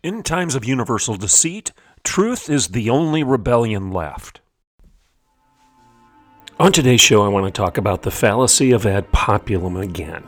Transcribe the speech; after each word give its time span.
In 0.00 0.22
times 0.22 0.54
of 0.54 0.64
universal 0.64 1.16
deceit, 1.16 1.72
truth 2.04 2.48
is 2.48 2.68
the 2.68 2.88
only 2.88 3.24
rebellion 3.24 3.90
left. 3.90 4.40
On 6.60 6.70
today's 6.70 7.00
show, 7.00 7.24
I 7.24 7.28
want 7.28 7.46
to 7.46 7.50
talk 7.50 7.76
about 7.76 8.02
the 8.02 8.12
fallacy 8.12 8.70
of 8.70 8.86
ad 8.86 9.10
populum 9.10 9.76
again. 9.76 10.22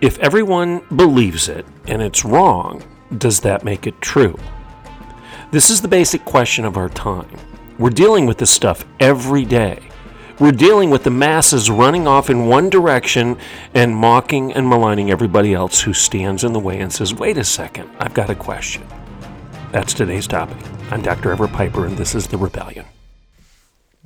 If 0.00 0.18
everyone 0.18 0.84
believes 0.96 1.48
it 1.48 1.64
and 1.86 2.02
it's 2.02 2.24
wrong, 2.24 2.82
does 3.16 3.38
that 3.42 3.62
make 3.62 3.86
it 3.86 4.00
true? 4.00 4.36
This 5.52 5.70
is 5.70 5.80
the 5.80 5.86
basic 5.86 6.24
question 6.24 6.64
of 6.64 6.76
our 6.76 6.88
time. 6.88 7.38
We're 7.78 7.90
dealing 7.90 8.26
with 8.26 8.38
this 8.38 8.50
stuff 8.50 8.84
every 8.98 9.44
day. 9.44 9.78
We're 10.40 10.50
dealing 10.50 10.90
with 10.90 11.04
the 11.04 11.10
masses 11.12 11.70
running 11.70 12.08
off 12.08 12.30
in 12.30 12.46
one 12.46 12.68
direction 12.68 13.38
and 13.74 13.94
mocking 13.94 14.52
and 14.52 14.68
maligning 14.68 15.12
everybody 15.12 15.54
else 15.54 15.82
who 15.82 15.92
stands 15.92 16.42
in 16.42 16.52
the 16.52 16.58
way 16.58 16.80
and 16.80 16.92
says, 16.92 17.14
wait 17.14 17.38
a 17.38 17.44
second, 17.44 17.88
I've 18.00 18.14
got 18.14 18.28
a 18.28 18.34
question. 18.34 18.84
That's 19.74 19.92
today's 19.92 20.28
topic. 20.28 20.56
I'm 20.92 21.02
Dr. 21.02 21.32
Everett 21.32 21.50
Piper, 21.50 21.84
and 21.84 21.96
this 21.96 22.14
is 22.14 22.28
The 22.28 22.36
Rebellion. 22.36 22.84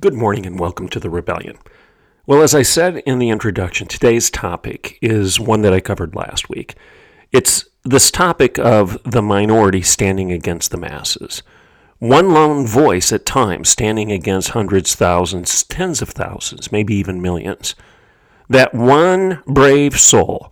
Good 0.01 0.15
morning, 0.15 0.47
and 0.47 0.59
welcome 0.59 0.89
to 0.89 0.99
The 0.99 1.11
Rebellion. 1.11 1.59
Well, 2.25 2.41
as 2.41 2.55
I 2.55 2.63
said 2.63 3.03
in 3.05 3.19
the 3.19 3.29
introduction, 3.29 3.87
today's 3.87 4.31
topic 4.31 4.97
is 4.99 5.39
one 5.39 5.61
that 5.61 5.71
I 5.71 5.79
covered 5.79 6.15
last 6.15 6.49
week. 6.49 6.73
It's 7.31 7.69
this 7.83 8.09
topic 8.09 8.57
of 8.57 8.97
the 9.03 9.21
minority 9.21 9.83
standing 9.83 10.31
against 10.31 10.71
the 10.71 10.77
masses. 10.77 11.43
One 11.99 12.31
lone 12.33 12.65
voice 12.65 13.13
at 13.13 13.27
times 13.27 13.69
standing 13.69 14.11
against 14.11 14.49
hundreds, 14.49 14.95
thousands, 14.95 15.61
tens 15.65 16.01
of 16.01 16.09
thousands, 16.09 16.71
maybe 16.71 16.95
even 16.95 17.21
millions. 17.21 17.75
That 18.49 18.73
one 18.73 19.43
brave 19.45 19.99
soul 19.99 20.51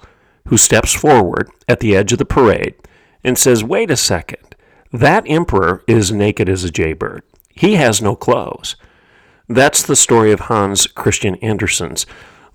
who 0.49 0.57
steps 0.57 0.93
forward 0.93 1.49
at 1.67 1.79
the 1.79 1.95
edge 1.95 2.11
of 2.11 2.19
the 2.19 2.23
parade 2.25 2.75
and 3.23 3.35
says, 3.35 3.63
Wait 3.63 3.89
a 3.89 3.97
second, 3.97 4.46
that 4.91 5.23
emperor 5.27 5.83
is 5.87 6.11
naked 6.11 6.49
as 6.49 6.63
a 6.63 6.71
jaybird. 6.71 7.23
He 7.53 7.75
has 7.75 8.01
no 8.01 8.15
clothes. 8.15 8.75
That's 9.49 9.83
the 9.83 9.95
story 9.95 10.31
of 10.31 10.41
Hans 10.41 10.87
Christian 10.87 11.35
Andersen's 11.35 12.05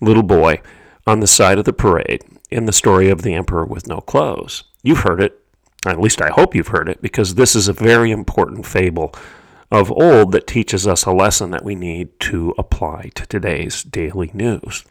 little 0.00 0.22
boy 0.22 0.60
on 1.06 1.20
the 1.20 1.26
side 1.26 1.58
of 1.58 1.64
the 1.64 1.72
parade 1.72 2.24
in 2.50 2.66
the 2.66 2.72
story 2.72 3.08
of 3.08 3.22
the 3.22 3.34
emperor 3.34 3.64
with 3.64 3.86
no 3.86 4.00
clothes. 4.00 4.64
You've 4.82 5.00
heard 5.00 5.20
it 5.20 5.42
at 5.86 6.00
least 6.00 6.22
I 6.22 6.28
hope 6.28 6.54
you've 6.54 6.68
heard 6.68 6.88
it, 6.88 7.02
because 7.02 7.34
this 7.34 7.56
is 7.56 7.68
a 7.68 7.72
very 7.72 8.10
important 8.10 8.66
fable 8.66 9.12
of 9.70 9.90
old 9.90 10.32
that 10.32 10.46
teaches 10.46 10.86
us 10.86 11.04
a 11.04 11.12
lesson 11.12 11.50
that 11.50 11.64
we 11.64 11.74
need 11.74 12.18
to 12.20 12.54
apply 12.58 13.10
to 13.14 13.26
today's 13.26 13.82
daily 13.82 14.30
news. 14.34 14.84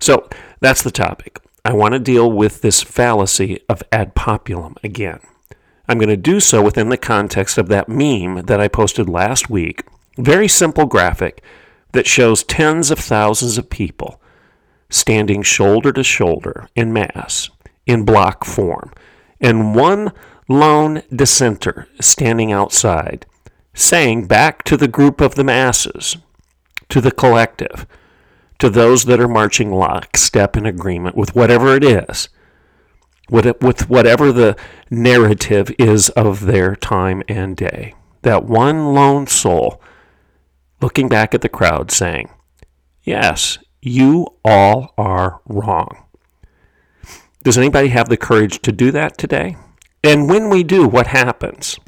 So 0.00 0.28
that's 0.60 0.82
the 0.82 0.90
topic. 0.90 1.38
I 1.64 1.72
want 1.74 1.92
to 1.92 1.98
deal 1.98 2.30
with 2.30 2.60
this 2.60 2.82
fallacy 2.82 3.60
of 3.68 3.82
ad 3.92 4.14
populum 4.14 4.76
again. 4.82 5.20
I'm 5.88 5.98
going 5.98 6.08
to 6.08 6.16
do 6.16 6.40
so 6.40 6.62
within 6.62 6.88
the 6.88 6.96
context 6.96 7.58
of 7.58 7.68
that 7.68 7.88
meme 7.88 8.46
that 8.46 8.60
I 8.60 8.68
posted 8.68 9.08
last 9.08 9.50
week. 9.50 9.84
Very 10.16 10.48
simple 10.48 10.86
graphic 10.86 11.42
that 11.92 12.06
shows 12.06 12.42
tens 12.42 12.90
of 12.90 12.98
thousands 12.98 13.58
of 13.58 13.70
people 13.70 14.20
standing 14.90 15.42
shoulder 15.42 15.92
to 15.92 16.04
shoulder 16.04 16.68
in 16.74 16.92
mass, 16.92 17.50
in 17.86 18.04
block 18.04 18.44
form 18.44 18.92
and 19.40 19.74
one 19.74 20.10
lone 20.48 21.02
dissenter 21.14 21.88
standing 22.00 22.50
outside, 22.50 23.26
saying 23.74 24.26
back 24.26 24.62
to 24.64 24.76
the 24.76 24.88
group 24.88 25.20
of 25.20 25.34
the 25.34 25.44
masses, 25.44 26.16
to 26.88 27.00
the 27.00 27.12
collective, 27.12 27.86
to 28.58 28.70
those 28.70 29.04
that 29.04 29.20
are 29.20 29.28
marching 29.28 29.70
lockstep 29.70 30.56
in 30.56 30.64
agreement 30.64 31.16
with 31.16 31.34
whatever 31.34 31.74
it 31.74 31.84
is, 31.84 32.28
with 33.30 33.88
whatever 33.88 34.32
the 34.32 34.56
narrative 34.90 35.70
is 35.78 36.10
of 36.10 36.46
their 36.46 36.76
time 36.76 37.22
and 37.28 37.56
day. 37.56 37.94
That 38.22 38.44
one 38.44 38.94
lone 38.94 39.26
soul 39.26 39.80
looking 40.80 41.08
back 41.08 41.34
at 41.34 41.40
the 41.40 41.48
crowd 41.48 41.90
saying, 41.90 42.30
Yes, 43.02 43.58
you 43.80 44.26
all 44.44 44.94
are 44.96 45.40
wrong. 45.46 46.04
Does 47.42 47.58
anybody 47.58 47.88
have 47.88 48.08
the 48.08 48.16
courage 48.16 48.62
to 48.62 48.72
do 48.72 48.90
that 48.92 49.18
today? 49.18 49.56
And 50.02 50.28
when 50.28 50.48
we 50.48 50.62
do, 50.62 50.86
what 50.86 51.08
happens? 51.08 51.78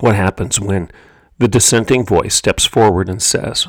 What 0.00 0.14
happens 0.14 0.60
when 0.60 0.90
the 1.38 1.48
dissenting 1.48 2.04
voice 2.04 2.34
steps 2.34 2.64
forward 2.64 3.08
and 3.08 3.20
says, 3.20 3.66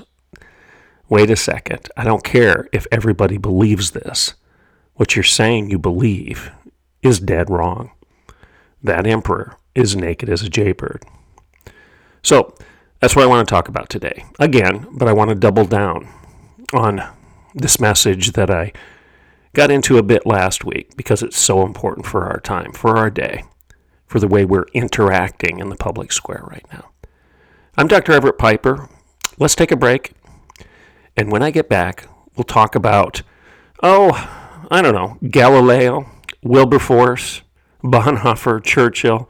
Wait 1.09 1.29
a 1.29 1.35
second, 1.35 1.89
I 1.95 2.03
don't 2.03 2.23
care 2.23 2.67
if 2.71 2.87
everybody 2.91 3.37
believes 3.37 3.91
this. 3.91 4.33
What 4.95 5.15
you're 5.15 5.23
saying 5.23 5.69
you 5.69 5.77
believe 5.77 6.51
is 7.01 7.19
dead 7.19 7.49
wrong. 7.49 7.91
That 8.81 9.05
emperor 9.05 9.57
is 9.73 9.95
naked 9.95 10.29
as 10.29 10.41
a 10.41 10.49
jaybird. 10.49 11.03
So, 12.23 12.55
that's 12.99 13.15
what 13.15 13.23
I 13.23 13.27
want 13.27 13.47
to 13.47 13.53
talk 13.53 13.67
about 13.67 13.89
today. 13.89 14.25
Again, 14.39 14.87
but 14.93 15.07
I 15.07 15.13
want 15.13 15.29
to 15.29 15.35
double 15.35 15.65
down 15.65 16.07
on 16.73 17.03
this 17.53 17.79
message 17.79 18.31
that 18.31 18.49
I 18.49 18.71
got 19.53 19.69
into 19.69 19.97
a 19.97 20.03
bit 20.03 20.25
last 20.25 20.65
week 20.65 20.95
because 20.95 21.21
it's 21.21 21.37
so 21.37 21.63
important 21.63 22.05
for 22.05 22.25
our 22.25 22.39
time, 22.39 22.71
for 22.71 22.97
our 22.97 23.09
day, 23.09 23.43
for 24.07 24.19
the 24.19 24.27
way 24.27 24.45
we're 24.45 24.65
interacting 24.73 25.59
in 25.59 25.69
the 25.69 25.75
public 25.75 26.11
square 26.11 26.43
right 26.49 26.65
now. 26.71 26.89
I'm 27.77 27.87
Dr. 27.87 28.13
Everett 28.13 28.37
Piper. 28.37 28.89
Let's 29.37 29.55
take 29.55 29.71
a 29.71 29.77
break. 29.77 30.13
And 31.17 31.31
when 31.31 31.43
I 31.43 31.51
get 31.51 31.69
back, 31.69 32.07
we'll 32.35 32.43
talk 32.45 32.75
about, 32.75 33.21
oh, 33.83 34.34
I 34.71 34.81
don't 34.81 34.95
know, 34.95 35.17
Galileo, 35.29 36.09
Wilberforce, 36.43 37.41
Bonhoeffer, 37.83 38.63
Churchill, 38.63 39.29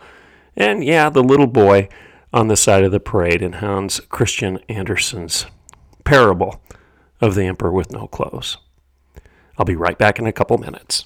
and 0.55 0.83
yeah, 0.83 1.09
the 1.09 1.23
little 1.23 1.47
boy 1.47 1.89
on 2.33 2.47
the 2.47 2.55
side 2.55 2.83
of 2.83 2.91
the 2.91 2.99
parade 2.99 3.41
in 3.41 3.53
Hans 3.53 3.99
Christian 4.09 4.59
Andersen's 4.69 5.45
parable 6.03 6.61
of 7.21 7.35
the 7.35 7.45
emperor 7.45 7.71
with 7.71 7.91
no 7.91 8.07
clothes. 8.07 8.57
I'll 9.57 9.65
be 9.65 9.75
right 9.75 9.97
back 9.97 10.19
in 10.19 10.27
a 10.27 10.33
couple 10.33 10.57
minutes. 10.57 11.05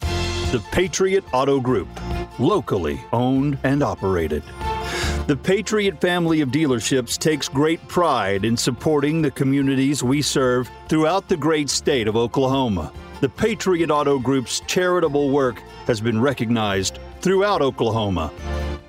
The 0.00 0.64
Patriot 0.70 1.24
Auto 1.32 1.60
Group, 1.60 1.88
locally 2.38 3.00
owned 3.12 3.58
and 3.64 3.82
operated. 3.82 4.42
The 5.26 5.36
Patriot 5.36 6.00
family 6.00 6.42
of 6.42 6.50
dealerships 6.50 7.16
takes 7.18 7.48
great 7.48 7.86
pride 7.88 8.44
in 8.44 8.56
supporting 8.56 9.22
the 9.22 9.30
communities 9.30 10.02
we 10.02 10.20
serve 10.20 10.70
throughout 10.88 11.28
the 11.28 11.36
great 11.36 11.70
state 11.70 12.06
of 12.06 12.14
Oklahoma. 12.14 12.92
The 13.20 13.30
Patriot 13.30 13.90
Auto 13.90 14.18
Group's 14.18 14.60
charitable 14.66 15.30
work 15.30 15.62
has 15.86 16.00
been 16.00 16.20
recognized 16.20 16.98
throughout 17.22 17.62
Oklahoma. 17.62 18.30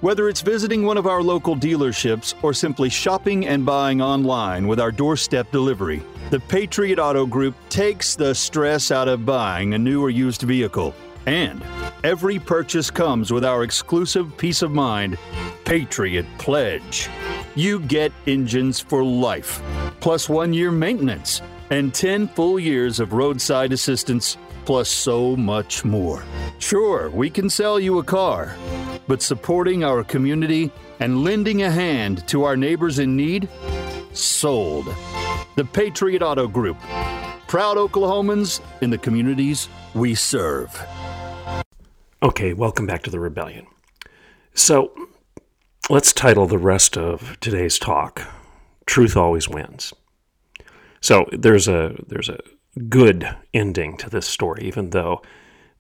Whether 0.06 0.30
it's 0.30 0.42
visiting 0.42 0.86
one 0.86 0.98
of 0.98 1.08
our 1.08 1.24
local 1.24 1.56
dealerships 1.56 2.36
or 2.44 2.54
simply 2.54 2.90
shopping 2.90 3.48
and 3.48 3.66
buying 3.66 4.04
online 4.04 4.68
with 4.68 4.80
our 4.80 4.92
doorstep 4.92 5.50
delivery, 5.50 6.04
the 6.30 6.40
Patriot 6.42 7.00
Auto 7.00 7.26
Group 7.26 7.56
takes 7.70 8.16
the 8.16 8.36
stress 8.36 8.92
out 8.92 9.08
of 9.08 9.26
buying 9.26 9.74
a 9.74 9.80
new 9.80 10.04
or 10.04 10.12
used 10.12 10.44
vehicle. 10.44 10.94
And 11.26 11.64
every 12.04 12.38
purchase 12.38 12.92
comes 12.92 13.34
with 13.34 13.44
our 13.44 13.64
exclusive 13.64 14.38
peace 14.38 14.62
of 14.62 14.70
mind 14.70 15.18
Patriot 15.66 16.28
Pledge. 16.38 17.10
You 17.56 17.80
get 17.80 18.12
engines 18.28 18.80
for 18.80 19.04
life, 19.04 19.60
plus 20.02 20.30
one 20.30 20.54
year 20.54 20.70
maintenance, 20.70 21.42
and 21.72 21.92
10 21.92 22.28
full 22.28 22.60
years 22.60 23.00
of 23.00 23.14
roadside 23.14 23.74
assistance, 23.74 24.38
plus 24.66 24.88
so 24.88 25.36
much 25.36 25.84
more. 25.84 26.24
Sure, 26.60 27.10
we 27.10 27.32
can 27.32 27.50
sell 27.50 27.80
you 27.80 27.98
a 27.98 28.04
car 28.04 28.56
but 29.08 29.22
supporting 29.22 29.84
our 29.84 30.04
community 30.04 30.72
and 31.00 31.24
lending 31.24 31.64
a 31.64 31.72
hand 31.72 32.28
to 32.28 32.44
our 32.44 32.58
neighbors 32.58 33.00
in 33.00 33.16
need? 33.16 33.48
Sold. 34.14 34.86
The 35.56 35.66
Patriot 35.66 36.22
Auto 36.22 36.48
Group. 36.48 36.78
Proud 37.48 37.78
Oklahomans 37.78 38.62
in 38.82 38.90
the 38.90 38.98
communities 38.98 39.70
we 39.94 40.16
serve. 40.16 40.82
Okay, 42.24 42.54
welcome 42.54 42.86
back 42.86 43.04
to 43.04 43.10
the 43.10 43.20
rebellion. 43.20 43.68
So, 44.54 44.92
let's 45.90 46.12
title 46.12 46.48
the 46.48 46.58
rest 46.58 46.98
of 46.98 47.40
today's 47.40 47.78
talk 47.78 48.22
Truth 48.86 49.16
Always 49.16 49.48
Wins. 49.48 49.94
So, 51.02 51.26
there's 51.32 51.68
a 51.68 51.96
there's 52.08 52.30
a 52.30 52.40
good 52.90 53.36
ending 53.54 53.96
to 53.98 54.10
this 54.10 54.28
story 54.28 54.64
even 54.64 54.90
though 54.90 55.22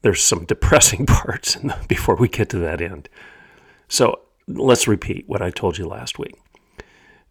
there's 0.05 0.23
some 0.23 0.45
depressing 0.45 1.03
parts 1.07 1.57
before 1.87 2.15
we 2.15 2.27
get 2.27 2.47
to 2.49 2.59
that 2.59 2.79
end. 2.79 3.09
So, 3.87 4.19
let's 4.47 4.87
repeat 4.87 5.27
what 5.27 5.41
I 5.41 5.49
told 5.49 5.79
you 5.79 5.87
last 5.87 6.19
week. 6.19 6.35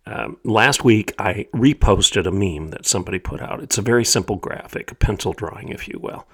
Um, 0.06 0.38
last 0.42 0.82
week, 0.82 1.14
I 1.16 1.46
reposted 1.54 2.26
a 2.26 2.32
meme 2.32 2.70
that 2.70 2.84
somebody 2.84 3.20
put 3.20 3.40
out. 3.40 3.62
It's 3.62 3.78
a 3.78 3.82
very 3.82 4.04
simple 4.04 4.34
graphic, 4.34 4.90
a 4.90 4.96
pencil 4.96 5.32
drawing, 5.32 5.68
if 5.68 5.86
you 5.86 6.00
will. 6.00 6.26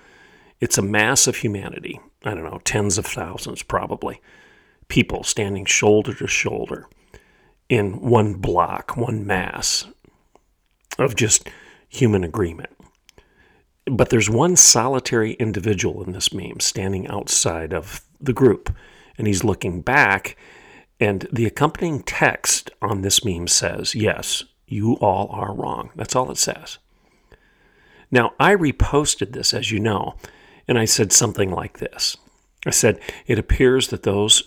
It's 0.60 0.78
a 0.78 0.82
mass 0.82 1.26
of 1.26 1.36
humanity. 1.36 2.00
I 2.24 2.32
don't 2.32 2.44
know, 2.44 2.60
tens 2.64 2.96
of 2.96 3.04
thousands 3.04 3.62
probably. 3.62 4.22
People 4.88 5.22
standing 5.22 5.66
shoulder 5.66 6.14
to 6.14 6.26
shoulder 6.26 6.86
in 7.68 8.00
one 8.00 8.32
block, 8.32 8.96
one 8.96 9.26
mass 9.26 9.88
of 10.98 11.16
just 11.16 11.50
human 11.90 12.24
agreement. 12.24 12.70
But 13.90 14.10
there's 14.10 14.30
one 14.30 14.56
solitary 14.56 15.32
individual 15.34 16.02
in 16.04 16.12
this 16.12 16.32
meme 16.32 16.60
standing 16.60 17.08
outside 17.08 17.72
of 17.72 18.02
the 18.20 18.32
group, 18.32 18.74
and 19.18 19.26
he's 19.26 19.44
looking 19.44 19.80
back 19.80 20.36
and 21.00 21.26
the 21.32 21.46
accompanying 21.46 22.02
text 22.02 22.70
on 22.82 23.00
this 23.00 23.24
meme 23.24 23.48
says, 23.48 23.94
Yes, 23.94 24.44
you 24.66 24.94
all 24.96 25.28
are 25.32 25.54
wrong. 25.54 25.90
That's 25.96 26.14
all 26.14 26.30
it 26.30 26.36
says. 26.36 26.78
Now, 28.10 28.34
I 28.38 28.54
reposted 28.54 29.32
this, 29.32 29.54
as 29.54 29.70
you 29.70 29.80
know, 29.80 30.16
and 30.68 30.78
I 30.78 30.84
said 30.84 31.12
something 31.12 31.50
like 31.50 31.78
this 31.78 32.18
I 32.66 32.70
said, 32.70 33.00
It 33.26 33.38
appears 33.38 33.88
that 33.88 34.02
those 34.02 34.42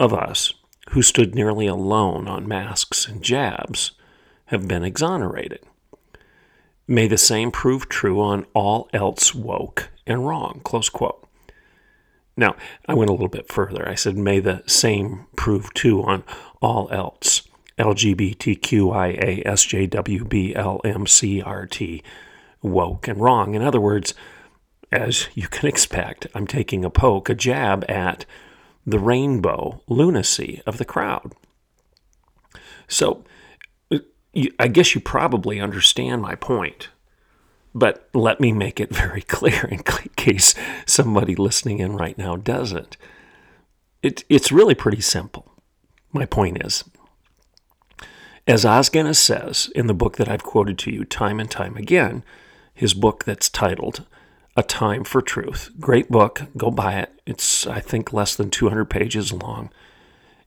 of 0.00 0.14
us 0.14 0.54
who 0.90 1.02
stood 1.02 1.34
nearly 1.34 1.66
alone 1.66 2.26
on 2.26 2.48
masks 2.48 3.06
and 3.06 3.22
jabs 3.22 3.92
have 4.46 4.66
been 4.66 4.82
exonerated. 4.82 5.60
May 6.90 7.06
the 7.06 7.18
same 7.18 7.50
prove 7.50 7.90
true 7.90 8.18
on 8.20 8.46
all 8.54 8.88
else 8.94 9.34
woke 9.34 9.90
and 10.06 10.26
wrong. 10.26 10.62
Close 10.64 10.88
quote. 10.88 11.22
Now, 12.34 12.56
I 12.86 12.94
went 12.94 13.10
a 13.10 13.12
little 13.12 13.28
bit 13.28 13.52
further. 13.52 13.86
I 13.86 13.94
said, 13.94 14.16
may 14.16 14.40
the 14.40 14.62
same 14.66 15.26
prove 15.36 15.74
true 15.74 16.02
on 16.02 16.24
all 16.62 16.88
else. 16.90 17.42
LGBTQIA, 17.78 19.44
SJWB, 19.44 20.56
woke 22.62 23.06
and 23.06 23.20
wrong. 23.20 23.54
In 23.54 23.62
other 23.62 23.80
words, 23.80 24.14
as 24.90 25.28
you 25.34 25.46
can 25.46 25.68
expect, 25.68 26.26
I'm 26.34 26.46
taking 26.46 26.84
a 26.84 26.90
poke, 26.90 27.28
a 27.28 27.34
jab 27.34 27.84
at 27.88 28.24
the 28.86 28.98
rainbow 28.98 29.82
lunacy 29.86 30.62
of 30.66 30.78
the 30.78 30.84
crowd. 30.84 31.34
So, 32.88 33.24
I 34.58 34.68
guess 34.68 34.94
you 34.94 35.00
probably 35.00 35.60
understand 35.60 36.22
my 36.22 36.34
point. 36.34 36.88
But 37.74 38.08
let 38.14 38.40
me 38.40 38.52
make 38.52 38.80
it 38.80 38.90
very 38.94 39.22
clear 39.22 39.66
in 39.66 39.82
case 40.16 40.54
somebody 40.86 41.34
listening 41.34 41.78
in 41.78 41.96
right 41.96 42.16
now 42.16 42.36
doesn't. 42.36 42.96
It, 44.02 44.24
it's 44.28 44.52
really 44.52 44.74
pretty 44.74 45.00
simple. 45.00 45.52
My 46.12 46.24
point 46.24 46.64
is, 46.64 46.84
as 48.46 48.64
Os 48.64 48.88
Guinness 48.88 49.18
says 49.18 49.70
in 49.74 49.88
the 49.88 49.94
book 49.94 50.16
that 50.16 50.28
I've 50.28 50.42
quoted 50.42 50.78
to 50.78 50.90
you 50.90 51.04
time 51.04 51.38
and 51.38 51.50
time 51.50 51.76
again, 51.76 52.24
his 52.72 52.94
book 52.94 53.24
that's 53.24 53.50
titled 53.50 54.06
A 54.56 54.62
Time 54.62 55.04
for 55.04 55.20
Truth. 55.20 55.70
Great 55.78 56.08
book. 56.10 56.42
Go 56.56 56.70
buy 56.70 56.94
it. 56.94 57.12
It's, 57.26 57.66
I 57.66 57.80
think, 57.80 58.12
less 58.12 58.34
than 58.34 58.48
200 58.50 58.86
pages 58.86 59.32
long. 59.32 59.70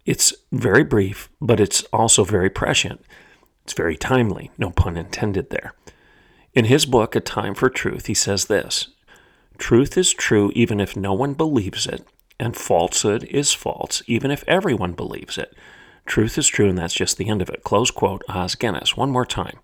It's 0.06 0.34
very 0.52 0.84
brief, 0.84 1.30
but 1.40 1.60
it's 1.60 1.84
also 1.94 2.24
very 2.24 2.50
prescient. 2.50 3.06
It's 3.72 3.78
very 3.78 3.96
timely, 3.96 4.52
no 4.58 4.70
pun 4.70 4.98
intended 4.98 5.50
there. 5.50 5.74
In 6.54 6.66
his 6.66 6.86
book, 6.86 7.16
A 7.16 7.22
Time 7.22 7.56
for 7.56 7.70
Truth, 7.70 8.08
he 8.08 8.14
says 8.14 8.48
this 8.48 8.90
Truth 9.58 9.98
is 9.98 10.12
true 10.12 10.52
even 10.54 10.82
if 10.82 10.98
no 10.98 11.14
one 11.14 11.36
believes 11.36 11.88
it, 11.88 12.06
and 12.38 12.54
falsehood 12.54 13.24
is 13.24 13.54
false 13.54 14.04
even 14.08 14.30
if 14.30 14.44
everyone 14.46 14.92
believes 14.92 15.38
it. 15.38 15.56
Truth 16.06 16.38
is 16.38 16.48
true, 16.48 16.68
and 16.68 16.78
that's 16.78 16.94
just 16.94 17.16
the 17.16 17.30
end 17.30 17.42
of 17.42 17.48
it. 17.48 17.64
Close 17.64 17.92
quote, 17.92 18.24
Os 18.28 18.56
Guinness. 18.56 18.98
One 18.98 19.10
more 19.10 19.26
time. 19.26 19.58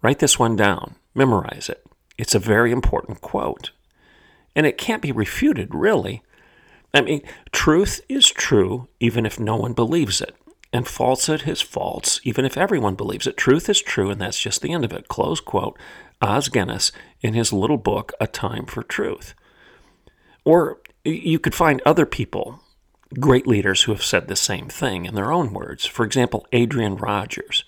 Write 0.00 0.20
this 0.20 0.38
one 0.38 0.56
down, 0.56 0.94
memorize 1.14 1.68
it. 1.68 1.84
It's 2.16 2.34
a 2.34 2.38
very 2.38 2.72
important 2.72 3.20
quote. 3.20 3.72
And 4.56 4.64
it 4.64 4.78
can't 4.78 5.02
be 5.02 5.12
refuted, 5.12 5.74
really. 5.74 6.22
I 6.94 7.02
mean, 7.02 7.20
truth 7.52 8.00
is 8.08 8.30
true 8.30 8.88
even 8.98 9.26
if 9.26 9.38
no 9.38 9.56
one 9.56 9.74
believes 9.74 10.22
it. 10.22 10.34
And 10.72 10.88
falsehood 10.88 11.46
is 11.46 11.60
false, 11.60 12.20
even 12.24 12.44
if 12.44 12.56
everyone 12.56 12.94
believes 12.94 13.26
it. 13.26 13.36
Truth 13.36 13.68
is 13.68 13.82
true, 13.82 14.10
and 14.10 14.20
that's 14.20 14.40
just 14.40 14.62
the 14.62 14.72
end 14.72 14.84
of 14.84 14.92
it. 14.92 15.08
Close 15.08 15.40
quote. 15.40 15.78
Os 16.22 16.48
Guinness 16.48 16.92
in 17.20 17.34
his 17.34 17.52
little 17.52 17.76
book, 17.76 18.12
A 18.20 18.26
Time 18.26 18.64
for 18.64 18.82
Truth. 18.82 19.34
Or 20.44 20.78
you 21.04 21.38
could 21.38 21.54
find 21.54 21.82
other 21.84 22.06
people, 22.06 22.60
great 23.20 23.46
leaders, 23.46 23.82
who 23.82 23.92
have 23.92 24.04
said 24.04 24.28
the 24.28 24.36
same 24.36 24.68
thing 24.68 25.04
in 25.04 25.14
their 25.14 25.32
own 25.32 25.52
words. 25.52 25.84
For 25.84 26.06
example, 26.06 26.46
Adrian 26.52 26.96
Rogers, 26.96 27.64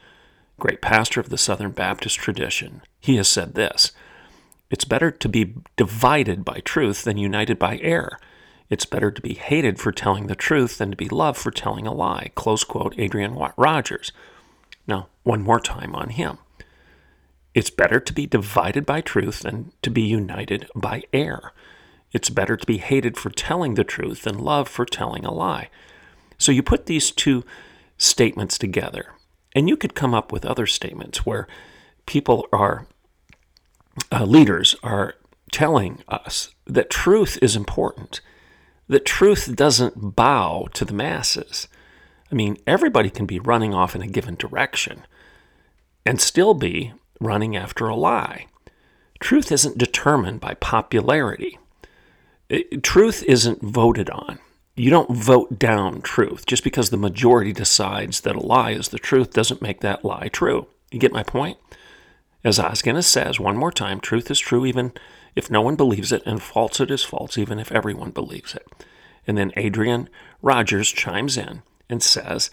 great 0.58 0.80
pastor 0.80 1.20
of 1.20 1.28
the 1.28 1.38
Southern 1.38 1.72
Baptist 1.72 2.16
tradition. 2.16 2.80
He 3.00 3.16
has 3.16 3.28
said 3.28 3.54
this 3.54 3.92
It's 4.70 4.84
better 4.84 5.10
to 5.10 5.28
be 5.28 5.54
divided 5.76 6.44
by 6.44 6.60
truth 6.60 7.04
than 7.04 7.18
united 7.18 7.58
by 7.58 7.78
error. 7.78 8.18
It's 8.74 8.86
better 8.86 9.12
to 9.12 9.22
be 9.22 9.34
hated 9.34 9.78
for 9.78 9.92
telling 9.92 10.26
the 10.26 10.34
truth 10.34 10.78
than 10.78 10.90
to 10.90 10.96
be 10.96 11.08
loved 11.08 11.38
for 11.38 11.52
telling 11.52 11.86
a 11.86 11.94
lie. 11.94 12.32
Close 12.34 12.64
quote, 12.64 12.92
Adrian 12.98 13.38
Rogers. 13.56 14.10
Now, 14.88 15.06
one 15.22 15.42
more 15.42 15.60
time 15.60 15.94
on 15.94 16.08
him. 16.08 16.38
It's 17.54 17.70
better 17.70 18.00
to 18.00 18.12
be 18.12 18.26
divided 18.26 18.84
by 18.84 19.00
truth 19.00 19.42
than 19.42 19.70
to 19.82 19.90
be 19.90 20.02
united 20.02 20.68
by 20.74 21.04
error. 21.12 21.52
It's 22.10 22.30
better 22.30 22.56
to 22.56 22.66
be 22.66 22.78
hated 22.78 23.16
for 23.16 23.30
telling 23.30 23.74
the 23.74 23.84
truth 23.84 24.22
than 24.22 24.38
loved 24.38 24.70
for 24.70 24.84
telling 24.84 25.24
a 25.24 25.32
lie. 25.32 25.68
So 26.36 26.50
you 26.50 26.64
put 26.64 26.86
these 26.86 27.12
two 27.12 27.44
statements 27.96 28.58
together, 28.58 29.12
and 29.54 29.68
you 29.68 29.76
could 29.76 29.94
come 29.94 30.14
up 30.14 30.32
with 30.32 30.44
other 30.44 30.66
statements 30.66 31.24
where 31.24 31.46
people 32.06 32.48
are, 32.52 32.88
uh, 34.10 34.24
leaders 34.24 34.74
are 34.82 35.14
telling 35.52 36.02
us 36.08 36.50
that 36.66 36.90
truth 36.90 37.38
is 37.40 37.54
important, 37.54 38.20
that 38.88 39.06
truth 39.06 39.54
doesn't 39.54 40.16
bow 40.16 40.68
to 40.74 40.84
the 40.84 40.92
masses. 40.92 41.68
I 42.30 42.34
mean, 42.34 42.56
everybody 42.66 43.10
can 43.10 43.26
be 43.26 43.38
running 43.38 43.74
off 43.74 43.94
in 43.94 44.02
a 44.02 44.06
given 44.06 44.34
direction 44.34 45.06
and 46.04 46.20
still 46.20 46.54
be 46.54 46.92
running 47.20 47.56
after 47.56 47.86
a 47.86 47.96
lie. 47.96 48.46
Truth 49.20 49.50
isn't 49.52 49.78
determined 49.78 50.40
by 50.40 50.54
popularity. 50.54 51.58
It, 52.48 52.82
truth 52.82 53.22
isn't 53.22 53.62
voted 53.62 54.10
on. 54.10 54.38
You 54.76 54.90
don't 54.90 55.16
vote 55.16 55.58
down 55.58 56.02
truth. 56.02 56.46
Just 56.46 56.64
because 56.64 56.90
the 56.90 56.96
majority 56.96 57.52
decides 57.52 58.20
that 58.22 58.36
a 58.36 58.40
lie 58.40 58.72
is 58.72 58.88
the 58.88 58.98
truth 58.98 59.32
doesn't 59.32 59.62
make 59.62 59.80
that 59.80 60.04
lie 60.04 60.28
true. 60.28 60.66
You 60.90 60.98
get 60.98 61.12
my 61.12 61.22
point? 61.22 61.58
As 62.42 62.58
Os 62.58 62.82
says 63.06 63.40
one 63.40 63.56
more 63.56 63.72
time, 63.72 64.00
truth 64.00 64.30
is 64.30 64.38
true 64.38 64.66
even 64.66 64.92
if 65.36 65.50
no 65.50 65.60
one 65.60 65.76
believes 65.76 66.12
it, 66.12 66.22
and 66.24 66.42
falsehood 66.42 66.90
it 66.90 66.94
is 66.94 67.04
false 67.04 67.36
even 67.38 67.58
if 67.58 67.72
everyone 67.72 68.10
believes 68.10 68.54
it. 68.54 68.66
And 69.26 69.38
then 69.38 69.52
Adrian 69.56 70.08
Rogers 70.42 70.90
chimes 70.90 71.36
in 71.36 71.62
and 71.88 72.02
says 72.02 72.50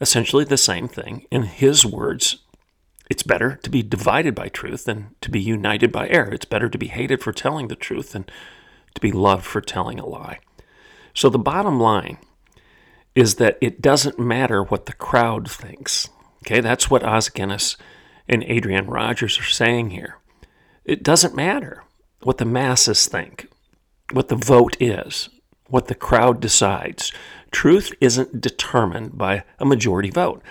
essentially 0.00 0.44
the 0.44 0.56
same 0.56 0.88
thing 0.88 1.26
in 1.30 1.42
his 1.42 1.84
words 1.84 2.38
it's 3.10 3.22
better 3.22 3.56
to 3.62 3.70
be 3.70 3.82
divided 3.82 4.34
by 4.34 4.48
truth 4.48 4.84
than 4.84 5.14
to 5.20 5.30
be 5.30 5.40
united 5.40 5.92
by 5.92 6.08
error. 6.08 6.32
It's 6.32 6.46
better 6.46 6.68
to 6.68 6.78
be 6.78 6.86
hated 6.86 7.22
for 7.22 7.32
telling 7.32 7.68
the 7.68 7.76
truth 7.76 8.12
than 8.12 8.24
to 8.94 9.00
be 9.00 9.12
loved 9.12 9.44
for 9.44 9.60
telling 9.60 9.98
a 9.98 10.06
lie. 10.06 10.38
So 11.12 11.28
the 11.28 11.38
bottom 11.38 11.78
line 11.78 12.18
is 13.14 13.36
that 13.36 13.58
it 13.60 13.82
doesn't 13.82 14.18
matter 14.18 14.62
what 14.62 14.86
the 14.86 14.92
crowd 14.92 15.50
thinks. 15.50 16.08
Okay, 16.44 16.60
that's 16.60 16.90
what 16.90 17.04
Os 17.04 17.28
Guinness 17.28 17.76
and 18.28 18.42
Adrian 18.44 18.86
Rogers 18.86 19.38
are 19.38 19.44
saying 19.44 19.90
here. 19.90 20.16
It 20.84 21.02
doesn't 21.02 21.36
matter 21.36 21.84
what 22.24 22.38
the 22.38 22.44
masses 22.44 23.06
think, 23.06 23.48
what 24.12 24.28
the 24.28 24.36
vote 24.36 24.76
is, 24.80 25.28
what 25.68 25.86
the 25.86 25.94
crowd 25.94 26.40
decides. 26.40 27.12
Truth 27.50 27.92
isn't 28.00 28.40
determined 28.40 29.16
by 29.16 29.44
a 29.58 29.64
majority 29.64 30.10
vote. 30.10 30.42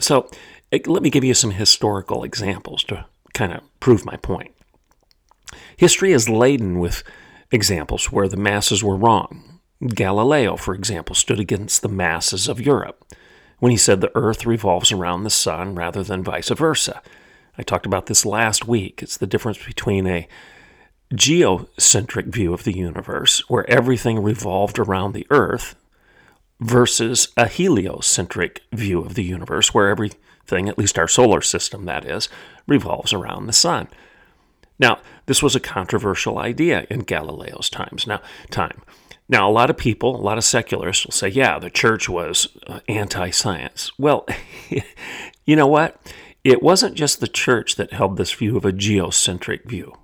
So 0.00 0.30
eh, 0.72 0.78
let 0.86 1.02
me 1.02 1.10
give 1.10 1.24
you 1.24 1.34
some 1.34 1.52
historical 1.52 2.24
examples 2.24 2.82
to 2.84 3.06
kind 3.34 3.52
of 3.52 3.62
prove 3.80 4.04
my 4.04 4.16
point. 4.16 4.52
History 5.76 6.12
is 6.12 6.28
laden 6.28 6.78
with 6.78 7.02
examples 7.50 8.10
where 8.10 8.28
the 8.28 8.36
masses 8.36 8.82
were 8.82 8.96
wrong. 8.96 9.60
Galileo, 9.86 10.56
for 10.56 10.74
example, 10.74 11.14
stood 11.14 11.38
against 11.38 11.82
the 11.82 11.88
masses 11.88 12.48
of 12.48 12.60
Europe 12.60 13.04
when 13.58 13.70
he 13.70 13.76
said 13.76 14.00
the 14.00 14.14
earth 14.14 14.46
revolves 14.46 14.92
around 14.92 15.22
the 15.22 15.30
sun 15.30 15.74
rather 15.74 16.02
than 16.02 16.22
vice 16.24 16.48
versa. 16.48 17.02
I 17.58 17.62
talked 17.62 17.86
about 17.86 18.06
this 18.06 18.26
last 18.26 18.66
week. 18.66 19.02
It's 19.02 19.16
the 19.16 19.26
difference 19.26 19.64
between 19.64 20.06
a 20.06 20.28
geocentric 21.14 22.26
view 22.26 22.52
of 22.52 22.64
the 22.64 22.76
universe, 22.76 23.40
where 23.48 23.68
everything 23.70 24.22
revolved 24.22 24.78
around 24.78 25.12
the 25.12 25.26
earth, 25.30 25.74
versus 26.60 27.28
a 27.36 27.46
heliocentric 27.46 28.62
view 28.72 29.00
of 29.00 29.14
the 29.14 29.24
universe, 29.24 29.74
where 29.74 29.88
everything, 29.88 30.68
at 30.68 30.78
least 30.78 30.98
our 30.98 31.08
solar 31.08 31.40
system, 31.40 31.84
that 31.84 32.04
is, 32.04 32.28
revolves 32.66 33.12
around 33.12 33.46
the 33.46 33.52
sun. 33.52 33.88
Now, 34.78 34.98
this 35.26 35.42
was 35.42 35.54
a 35.54 35.60
controversial 35.60 36.38
idea 36.38 36.86
in 36.90 37.00
Galileo's 37.00 37.70
times. 37.70 38.06
Now, 38.06 38.20
time. 38.50 38.82
Now, 39.28 39.48
a 39.48 39.52
lot 39.52 39.70
of 39.70 39.76
people, 39.76 40.14
a 40.14 40.22
lot 40.22 40.38
of 40.38 40.44
secularists 40.44 41.04
will 41.04 41.12
say, 41.12 41.28
yeah, 41.28 41.58
the 41.58 41.70
church 41.70 42.08
was 42.08 42.48
uh, 42.66 42.80
anti 42.88 43.30
science. 43.30 43.90
Well, 43.98 44.26
you 45.44 45.56
know 45.56 45.66
what? 45.66 46.00
It 46.44 46.62
wasn't 46.62 46.94
just 46.94 47.18
the 47.18 47.26
church 47.26 47.74
that 47.74 47.92
held 47.92 48.16
this 48.16 48.32
view 48.32 48.56
of 48.56 48.64
a 48.64 48.72
geocentric 48.72 49.64
view. 49.64 49.94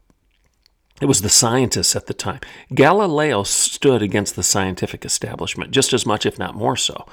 It 1.03 1.09
was 1.09 1.23
the 1.23 1.29
scientists 1.29 1.97
at 1.97 2.07
the 2.07 2.15
time. 2.15 2.39
Galileo 2.73 3.43
stood 3.43 4.03
against 4.03 4.37
the 4.37 4.45
scientific 4.45 5.05
establishment 5.05 5.73
just 5.73 5.93
as 5.93 6.07
much, 6.07 6.25
if 6.25 6.39
not 6.39 6.55
more 6.55 6.77
so, 6.77 7.07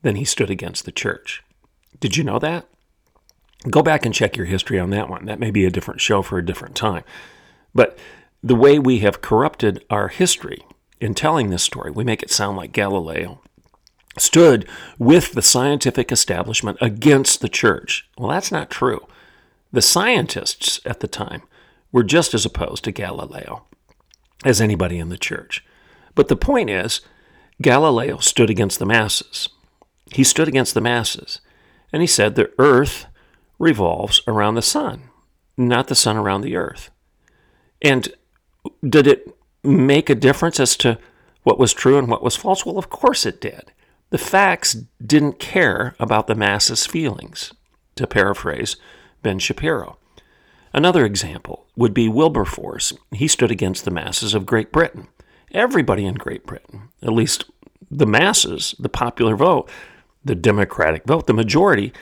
than 0.00 0.16
he 0.16 0.24
stood 0.24 0.48
against 0.48 0.86
the 0.86 0.90
church. 0.90 1.42
Did 2.00 2.16
you 2.16 2.24
know 2.24 2.38
that? 2.38 2.66
Go 3.68 3.82
back 3.82 4.06
and 4.06 4.14
check 4.14 4.38
your 4.38 4.46
history 4.46 4.80
on 4.80 4.88
that 4.88 5.10
one. 5.10 5.26
That 5.26 5.38
may 5.38 5.50
be 5.50 5.66
a 5.66 5.70
different 5.70 6.00
show 6.00 6.22
for 6.22 6.38
a 6.38 6.44
different 6.44 6.74
time. 6.76 7.04
But 7.74 7.98
the 8.42 8.54
way 8.54 8.78
we 8.78 9.00
have 9.00 9.20
corrupted 9.20 9.84
our 9.90 10.08
history 10.08 10.64
in 10.98 11.12
telling 11.12 11.50
this 11.50 11.62
story, 11.62 11.90
we 11.90 12.04
make 12.04 12.22
it 12.22 12.30
sound 12.30 12.56
like 12.56 12.72
Galileo 12.72 13.42
stood 14.16 14.66
with 14.98 15.32
the 15.32 15.42
scientific 15.42 16.10
establishment 16.10 16.78
against 16.80 17.42
the 17.42 17.50
church. 17.50 18.08
Well, 18.16 18.30
that's 18.30 18.50
not 18.50 18.70
true. 18.70 19.06
The 19.74 19.82
scientists 19.82 20.80
at 20.86 21.00
the 21.00 21.08
time 21.08 21.42
were 21.94 22.02
just 22.02 22.34
as 22.34 22.44
opposed 22.44 22.82
to 22.82 22.90
Galileo 22.90 23.64
as 24.44 24.60
anybody 24.60 24.98
in 24.98 25.10
the 25.10 25.16
church. 25.16 25.64
But 26.16 26.26
the 26.26 26.34
point 26.34 26.68
is, 26.68 27.00
Galileo 27.62 28.18
stood 28.18 28.50
against 28.50 28.80
the 28.80 28.84
masses. 28.84 29.48
He 30.12 30.24
stood 30.24 30.48
against 30.48 30.74
the 30.74 30.80
masses, 30.80 31.40
and 31.92 32.02
he 32.02 32.08
said 32.08 32.34
the 32.34 32.50
earth 32.58 33.06
revolves 33.60 34.20
around 34.26 34.56
the 34.56 34.60
sun, 34.60 35.04
not 35.56 35.86
the 35.86 35.94
sun 35.94 36.16
around 36.16 36.40
the 36.40 36.56
earth. 36.56 36.90
And 37.80 38.12
did 38.86 39.06
it 39.06 39.32
make 39.62 40.10
a 40.10 40.16
difference 40.16 40.58
as 40.58 40.76
to 40.78 40.98
what 41.44 41.60
was 41.60 41.72
true 41.72 41.96
and 41.96 42.08
what 42.08 42.24
was 42.24 42.34
false? 42.34 42.66
Well, 42.66 42.76
of 42.76 42.90
course 42.90 43.24
it 43.24 43.40
did. 43.40 43.70
The 44.10 44.18
facts 44.18 44.78
didn't 45.00 45.38
care 45.38 45.94
about 46.00 46.26
the 46.26 46.34
masses' 46.34 46.86
feelings, 46.86 47.52
to 47.94 48.08
paraphrase 48.08 48.74
Ben 49.22 49.38
Shapiro. 49.38 49.96
Another 50.74 51.06
example 51.06 51.66
would 51.76 51.94
be 51.94 52.08
Wilberforce. 52.08 52.92
He 53.12 53.28
stood 53.28 53.52
against 53.52 53.84
the 53.84 53.92
masses 53.92 54.34
of 54.34 54.44
Great 54.44 54.72
Britain. 54.72 55.06
Everybody 55.52 56.04
in 56.04 56.16
Great 56.16 56.44
Britain, 56.44 56.88
at 57.00 57.12
least 57.12 57.44
the 57.88 58.06
masses, 58.06 58.74
the 58.80 58.88
popular 58.88 59.36
vote, 59.36 59.70
the 60.24 60.34
Democratic 60.34 61.04
vote, 61.04 61.28
the 61.28 61.32
majority, 61.32 61.92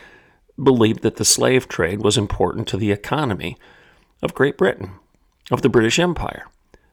believed 0.61 1.03
that 1.03 1.17
the 1.17 1.25
slave 1.25 1.69
trade 1.69 2.03
was 2.03 2.17
important 2.17 2.67
to 2.69 2.79
the 2.79 2.93
economy 2.93 3.59
of 4.23 4.35
Great 4.35 4.57
Britain, 4.57 4.93
of 5.51 5.61
the 5.61 5.69
British 5.69 5.99
Empire. 5.99 6.47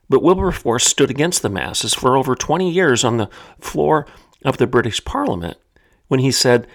But 0.09 0.21
Wilberforce 0.21 0.85
stood 0.85 1.09
against 1.09 1.41
the 1.41 1.49
masses 1.49 1.93
for 1.93 2.17
over 2.17 2.35
20 2.35 2.69
years 2.69 3.05
on 3.05 3.15
the 3.15 3.29
floor 3.61 4.05
of 4.43 4.57
the 4.57 4.67
British 4.67 5.05
Parliament 5.05 5.57
when 6.09 6.19
he 6.19 6.31
said 6.31 6.67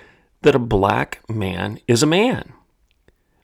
that 0.42 0.54
a 0.54 0.58
black 0.58 1.20
man 1.28 1.78
is 1.86 2.02
a 2.02 2.06
man. 2.06 2.54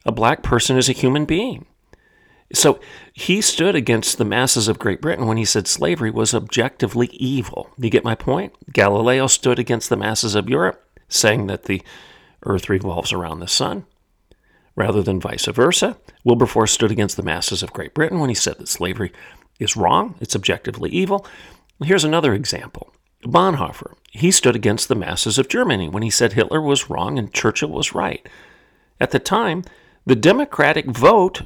A 0.04 0.12
black 0.12 0.42
person 0.42 0.76
is 0.76 0.88
a 0.88 0.92
human 0.92 1.24
being. 1.24 1.66
So 2.52 2.80
he 3.12 3.40
stood 3.40 3.76
against 3.76 4.18
the 4.18 4.24
masses 4.24 4.66
of 4.66 4.78
Great 4.78 5.00
Britain 5.00 5.26
when 5.26 5.36
he 5.36 5.44
said 5.44 5.68
slavery 5.68 6.10
was 6.10 6.34
objectively 6.34 7.06
evil. 7.12 7.70
You 7.78 7.90
get 7.90 8.02
my 8.02 8.14
point? 8.14 8.52
Galileo 8.72 9.28
stood 9.28 9.58
against 9.58 9.88
the 9.88 9.96
masses 9.96 10.34
of 10.34 10.48
Europe, 10.48 10.84
saying 11.08 11.46
that 11.46 11.64
the 11.64 11.82
earth 12.42 12.68
revolves 12.68 13.12
around 13.12 13.40
the 13.40 13.48
sun 13.48 13.84
rather 14.74 15.02
than 15.02 15.20
vice 15.20 15.46
versa. 15.46 15.98
Wilberforce 16.24 16.72
stood 16.72 16.90
against 16.90 17.16
the 17.16 17.22
masses 17.22 17.62
of 17.62 17.72
Great 17.72 17.94
Britain 17.94 18.18
when 18.18 18.30
he 18.30 18.34
said 18.34 18.58
that 18.58 18.68
slavery 18.68 19.12
is 19.58 19.76
wrong, 19.76 20.14
it's 20.20 20.34
objectively 20.34 20.90
evil. 20.90 21.26
Here's 21.82 22.04
another 22.04 22.32
example. 22.32 22.92
Bonhoeffer, 23.24 23.94
he 24.10 24.30
stood 24.30 24.56
against 24.56 24.88
the 24.88 24.94
masses 24.94 25.38
of 25.38 25.48
Germany 25.48 25.88
when 25.88 26.02
he 26.02 26.10
said 26.10 26.32
Hitler 26.32 26.62
was 26.62 26.88
wrong 26.88 27.18
and 27.18 27.32
Churchill 27.32 27.68
was 27.68 27.94
right. 27.94 28.26
At 28.98 29.10
the 29.10 29.18
time, 29.18 29.64
the 30.10 30.16
democratic 30.16 30.86
vote 30.86 31.42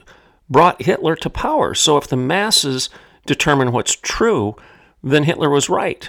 brought 0.49 0.81
Hitler 0.81 1.17
to 1.17 1.29
power. 1.29 1.75
So 1.75 1.99
if 1.99 2.09
the 2.09 2.17
masses 2.17 2.89
determine 3.27 3.73
what's 3.73 3.95
true, 3.95 4.57
then 5.03 5.25
Hitler 5.25 5.51
was 5.51 5.69
right. 5.69 6.09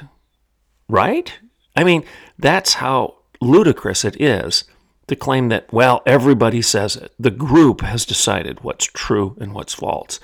Right? 0.88 1.34
I 1.76 1.84
mean, 1.84 2.06
that's 2.40 2.76
how 2.76 3.18
ludicrous 3.42 4.06
it 4.06 4.22
is 4.22 4.64
to 5.08 5.18
claim 5.18 5.50
that, 5.50 5.74
well, 5.74 6.02
everybody 6.06 6.62
says 6.62 6.96
it. 6.96 7.12
The 7.20 7.30
group 7.30 7.82
has 7.82 8.06
decided 8.06 8.64
what's 8.64 8.86
true 8.86 9.36
and 9.42 9.54
what's 9.54 9.74
false. 9.74 10.22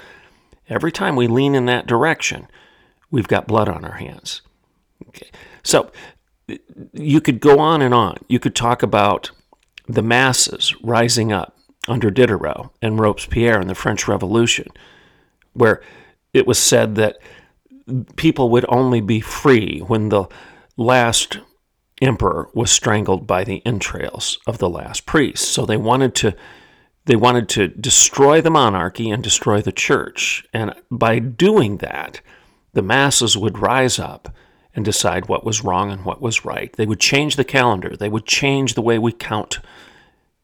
Every 0.70 0.94
time 0.94 1.18
we 1.18 1.28
lean 1.28 1.54
in 1.54 1.66
that 1.66 1.86
direction, 1.86 2.48
we've 3.12 3.28
got 3.28 3.46
blood 3.46 3.68
on 3.68 3.84
our 3.84 3.98
hands. 3.98 4.42
Okay. 5.10 5.30
So 5.64 5.92
you 6.94 7.20
could 7.20 7.42
go 7.42 7.60
on 7.60 7.82
and 7.82 7.94
on. 7.94 8.20
You 8.30 8.40
could 8.40 8.56
talk 8.56 8.84
about 8.84 9.32
the 9.86 10.02
masses 10.02 10.74
rising 10.82 11.34
up 11.34 11.58
under 11.88 12.12
Diderot 12.12 12.70
and 12.82 13.00
Robespierre 13.00 13.60
in 13.60 13.68
the 13.68 13.76
French 13.76 14.08
Revolution, 14.08 14.68
where 15.54 15.82
it 16.34 16.48
was 16.48 16.60
said 16.60 16.96
that 16.96 17.18
people 18.16 18.50
would 18.50 18.66
only 18.70 19.02
be 19.02 19.20
free 19.20 19.80
when 19.80 20.10
the 20.10 20.26
last 20.78 21.40
emperor 22.02 22.50
was 22.54 22.72
strangled 22.72 23.28
by 23.28 23.44
the 23.44 23.66
entrails 23.66 24.40
of 24.48 24.58
the 24.58 24.70
last 24.70 25.06
priest. 25.06 25.50
So 25.50 25.66
they 25.66 25.78
wanted 25.78 26.16
to 26.16 26.36
they 27.06 27.16
wanted 27.16 27.50
to 27.50 27.68
destroy 27.68 28.42
the 28.42 28.52
monarchy 28.52 29.10
and 29.10 29.24
destroy 29.24 29.60
the 29.60 29.72
church. 29.72 30.46
And 30.54 30.74
by 30.92 31.18
doing 31.18 31.78
that, 31.78 32.22
the 32.74 32.84
masses 32.84 33.36
would 33.36 33.58
rise 33.58 33.98
up 33.98 34.36
and 34.76 34.86
decide 34.86 35.28
what 35.28 35.44
was 35.44 35.64
wrong 35.64 35.92
and 35.92 36.06
what 36.06 36.22
was 36.22 36.46
right. 36.46 36.72
They 36.74 36.86
would 36.86 37.00
change 37.00 37.36
the 37.36 37.44
calendar. 37.44 37.98
They 37.98 38.08
would 38.08 38.26
change 38.26 38.76
the 38.76 38.84
way 38.84 39.00
we 39.00 39.12
count 39.12 39.60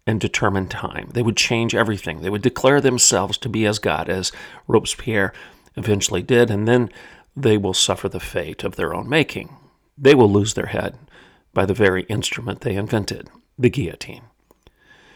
and 0.08 0.22
determine 0.22 0.68
time. 0.68 1.10
They 1.14 1.22
would 1.22 1.36
change 1.36 1.76
everything. 1.76 2.22
They 2.22 2.30
would 2.30 2.42
declare 2.42 2.80
themselves 2.80 3.38
to 3.40 3.50
be 3.50 3.66
as 3.66 3.78
God, 3.78 4.10
as 4.10 4.32
Robespierre 4.66 5.34
eventually 5.76 6.24
did, 6.24 6.50
and 6.50 6.68
then 6.68 6.90
they 7.36 7.58
will 7.58 7.74
suffer 7.74 8.08
the 8.08 8.22
fate 8.22 8.64
of 8.64 8.78
their 8.78 8.96
own 8.96 9.10
making. 9.10 9.56
They 9.98 10.16
will 10.16 10.32
lose 10.32 10.54
their 10.54 10.68
head 10.68 10.98
by 11.54 11.66
the 11.66 11.74
very 11.74 12.04
instrument 12.04 12.62
they 12.62 12.76
invented, 12.76 13.30
the 13.60 13.70
guillotine. 13.70 14.24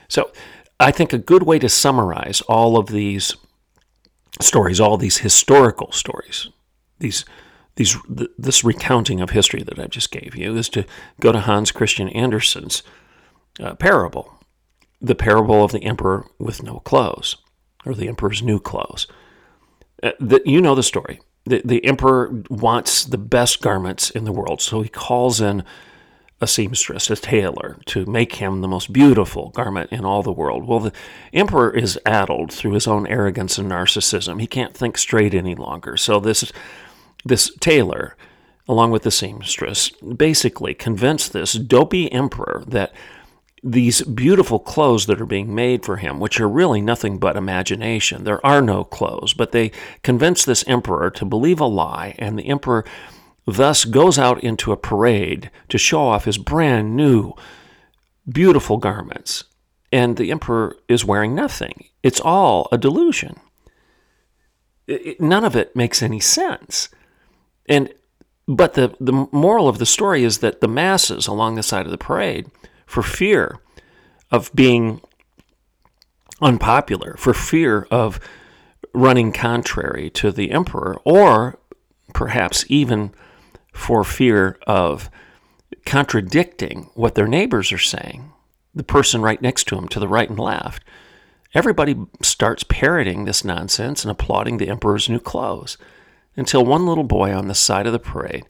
So, 0.10 0.32
I 0.80 0.92
think 0.92 1.14
a 1.14 1.20
good 1.20 1.44
way 1.44 1.60
to 1.60 1.70
summarize 1.70 2.42
all 2.42 2.76
of 2.76 2.88
these 2.88 3.36
stories, 4.42 4.80
all 4.80 4.98
these 4.98 5.20
historical 5.20 5.92
stories, 5.92 6.50
these 7.00 7.24
these 7.76 7.96
this 8.38 8.64
recounting 8.64 9.22
of 9.22 9.30
history 9.30 9.64
that 9.64 9.80
I 9.80 9.86
just 9.86 10.12
gave 10.12 10.36
you, 10.36 10.58
is 10.58 10.68
to 10.70 10.86
go 11.22 11.32
to 11.32 11.40
Hans 11.40 11.72
Christian 11.72 12.10
Andersen's 12.10 12.84
uh, 13.60 13.76
parable, 13.76 14.41
the 15.02 15.16
parable 15.16 15.64
of 15.64 15.72
the 15.72 15.84
emperor 15.84 16.26
with 16.38 16.64
no 16.64 16.80
clothes, 16.80 17.38
or 17.86 17.94
the 17.94 18.08
emperor's 18.08 18.44
new 18.44 18.60
clothes. 18.60 19.08
Uh, 20.04 20.12
the, 20.20 20.42
you 20.46 20.62
know 20.62 20.76
the 20.76 20.84
story. 20.84 21.20
The, 21.46 21.62
the 21.66 21.84
emperor 21.86 22.44
wants 22.50 23.06
the 23.06 23.18
best 23.18 23.62
garments 23.62 24.12
in 24.12 24.26
the 24.26 24.32
world, 24.32 24.62
so 24.62 24.82
he 24.82 24.90
calls 24.90 25.42
in 25.42 25.64
a 26.40 26.48
seamstress, 26.48 27.10
a 27.10 27.16
tailor, 27.16 27.78
to 27.86 28.06
make 28.08 28.36
him 28.36 28.62
the 28.62 28.68
most 28.68 28.92
beautiful 28.92 29.50
garment 29.50 29.92
in 29.92 30.04
all 30.04 30.24
the 30.24 30.32
world. 30.32 30.68
Well, 30.68 30.80
the 30.80 30.94
emperor 31.34 31.72
is 31.72 32.00
addled 32.06 32.52
through 32.52 32.72
his 32.74 32.88
own 32.88 33.06
arrogance 33.08 33.60
and 33.60 33.70
narcissism. 33.70 34.42
He 34.42 34.48
can't 34.48 34.74
think 34.76 34.98
straight 34.98 35.36
any 35.36 35.56
longer. 35.56 35.98
So 35.98 36.20
this 36.20 36.52
this 37.24 37.54
tailor, 37.60 38.16
along 38.68 38.90
with 38.90 39.04
the 39.04 39.12
seamstress, 39.12 39.92
basically 39.92 40.74
convinced 40.74 41.32
this 41.32 41.54
dopey 41.54 42.12
emperor 42.12 42.64
that 42.68 42.92
these 43.64 44.02
beautiful 44.02 44.60
clothes 44.60 45.06
that 45.06 45.22
are 45.22 45.26
being 45.26 45.54
made 45.54 45.86
for 45.86 45.98
him, 45.98 46.20
which 46.20 46.40
are 46.40 46.50
really 46.50 46.82
nothing 46.82 47.20
but 47.20 47.38
imagination, 47.38 48.24
there 48.24 48.44
are 48.46 48.62
no 48.62 48.84
clothes, 48.84 49.34
but 49.34 49.52
they 49.52 49.72
convince 50.02 50.44
this 50.44 50.64
emperor 50.68 51.12
to 51.12 51.26
believe 51.26 51.60
a 51.60 51.66
lie, 51.66 52.16
and 52.18 52.40
the 52.40 52.48
emperor 52.48 52.84
thus 53.46 53.86
goes 53.86 54.18
out 54.18 54.44
into 54.44 54.72
a 54.72 54.78
parade 54.78 55.52
to 55.70 55.78
show 55.78 56.02
off 56.02 56.26
his 56.26 56.38
brand 56.38 56.96
new, 56.96 57.34
beautiful 58.28 58.78
garments. 58.78 59.44
And 59.92 60.18
the 60.18 60.32
emperor 60.32 60.78
is 60.88 61.04
wearing 61.06 61.36
nothing. 61.36 61.86
It's 62.02 62.22
all 62.22 62.68
a 62.72 62.78
delusion. 62.78 63.40
It, 64.88 65.20
none 65.20 65.44
of 65.44 65.56
it 65.56 65.76
makes 65.76 66.02
any 66.02 66.20
sense. 66.20 66.90
And 67.68 67.94
But 68.48 68.74
the, 68.74 68.96
the 69.00 69.28
moral 69.32 69.68
of 69.68 69.78
the 69.78 69.86
story 69.86 70.24
is 70.24 70.40
that 70.40 70.62
the 70.62 70.68
masses 70.68 71.28
along 71.28 71.56
the 71.56 71.64
side 71.64 71.86
of 71.86 71.92
the 71.92 71.98
parade, 71.98 72.50
for 72.92 73.02
fear 73.02 73.58
of 74.32 74.54
being 74.54 75.00
unpopular, 76.42 77.16
for 77.18 77.34
fear 77.34 77.88
of 77.90 78.20
running 78.94 79.32
contrary 79.32 80.10
to 80.10 80.30
the 80.30 80.52
emperor, 80.52 81.00
or 81.06 81.58
perhaps 82.14 82.66
even 82.68 83.14
for 83.72 84.04
fear 84.04 84.60
of 84.68 85.10
contradicting 85.86 86.90
what 86.94 87.16
their 87.16 87.30
neighbors 87.30 87.72
are 87.72 87.78
saying, 87.78 88.34
the 88.76 88.84
person 88.84 89.22
right 89.22 89.42
next 89.42 89.70
to 89.70 89.78
him 89.78 89.88
to 89.88 90.00
the 90.00 90.08
right 90.10 90.30
and 90.30 90.38
left, 90.38 90.84
everybody 91.54 91.96
starts 92.22 92.66
parroting 92.68 93.24
this 93.24 93.46
nonsense 93.46 94.04
and 94.04 94.12
applauding 94.12 94.58
the 94.58 94.68
emperor's 94.68 95.08
new 95.08 95.20
clothes 95.20 95.78
until 96.36 96.66
one 96.66 96.86
little 96.86 97.06
boy 97.06 97.34
on 97.34 97.48
the 97.48 97.56
side 97.56 97.88
of 97.88 97.94
the 97.94 98.00
parade, 98.00 98.44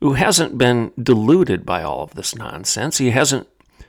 who 0.00 0.14
hasn't 0.14 0.56
been 0.56 0.90
deluded 1.02 1.66
by 1.66 1.82
all 1.82 2.02
of 2.02 2.14
this 2.14 2.34
nonsense, 2.34 2.96
he 2.96 3.10
hasn't 3.10 3.46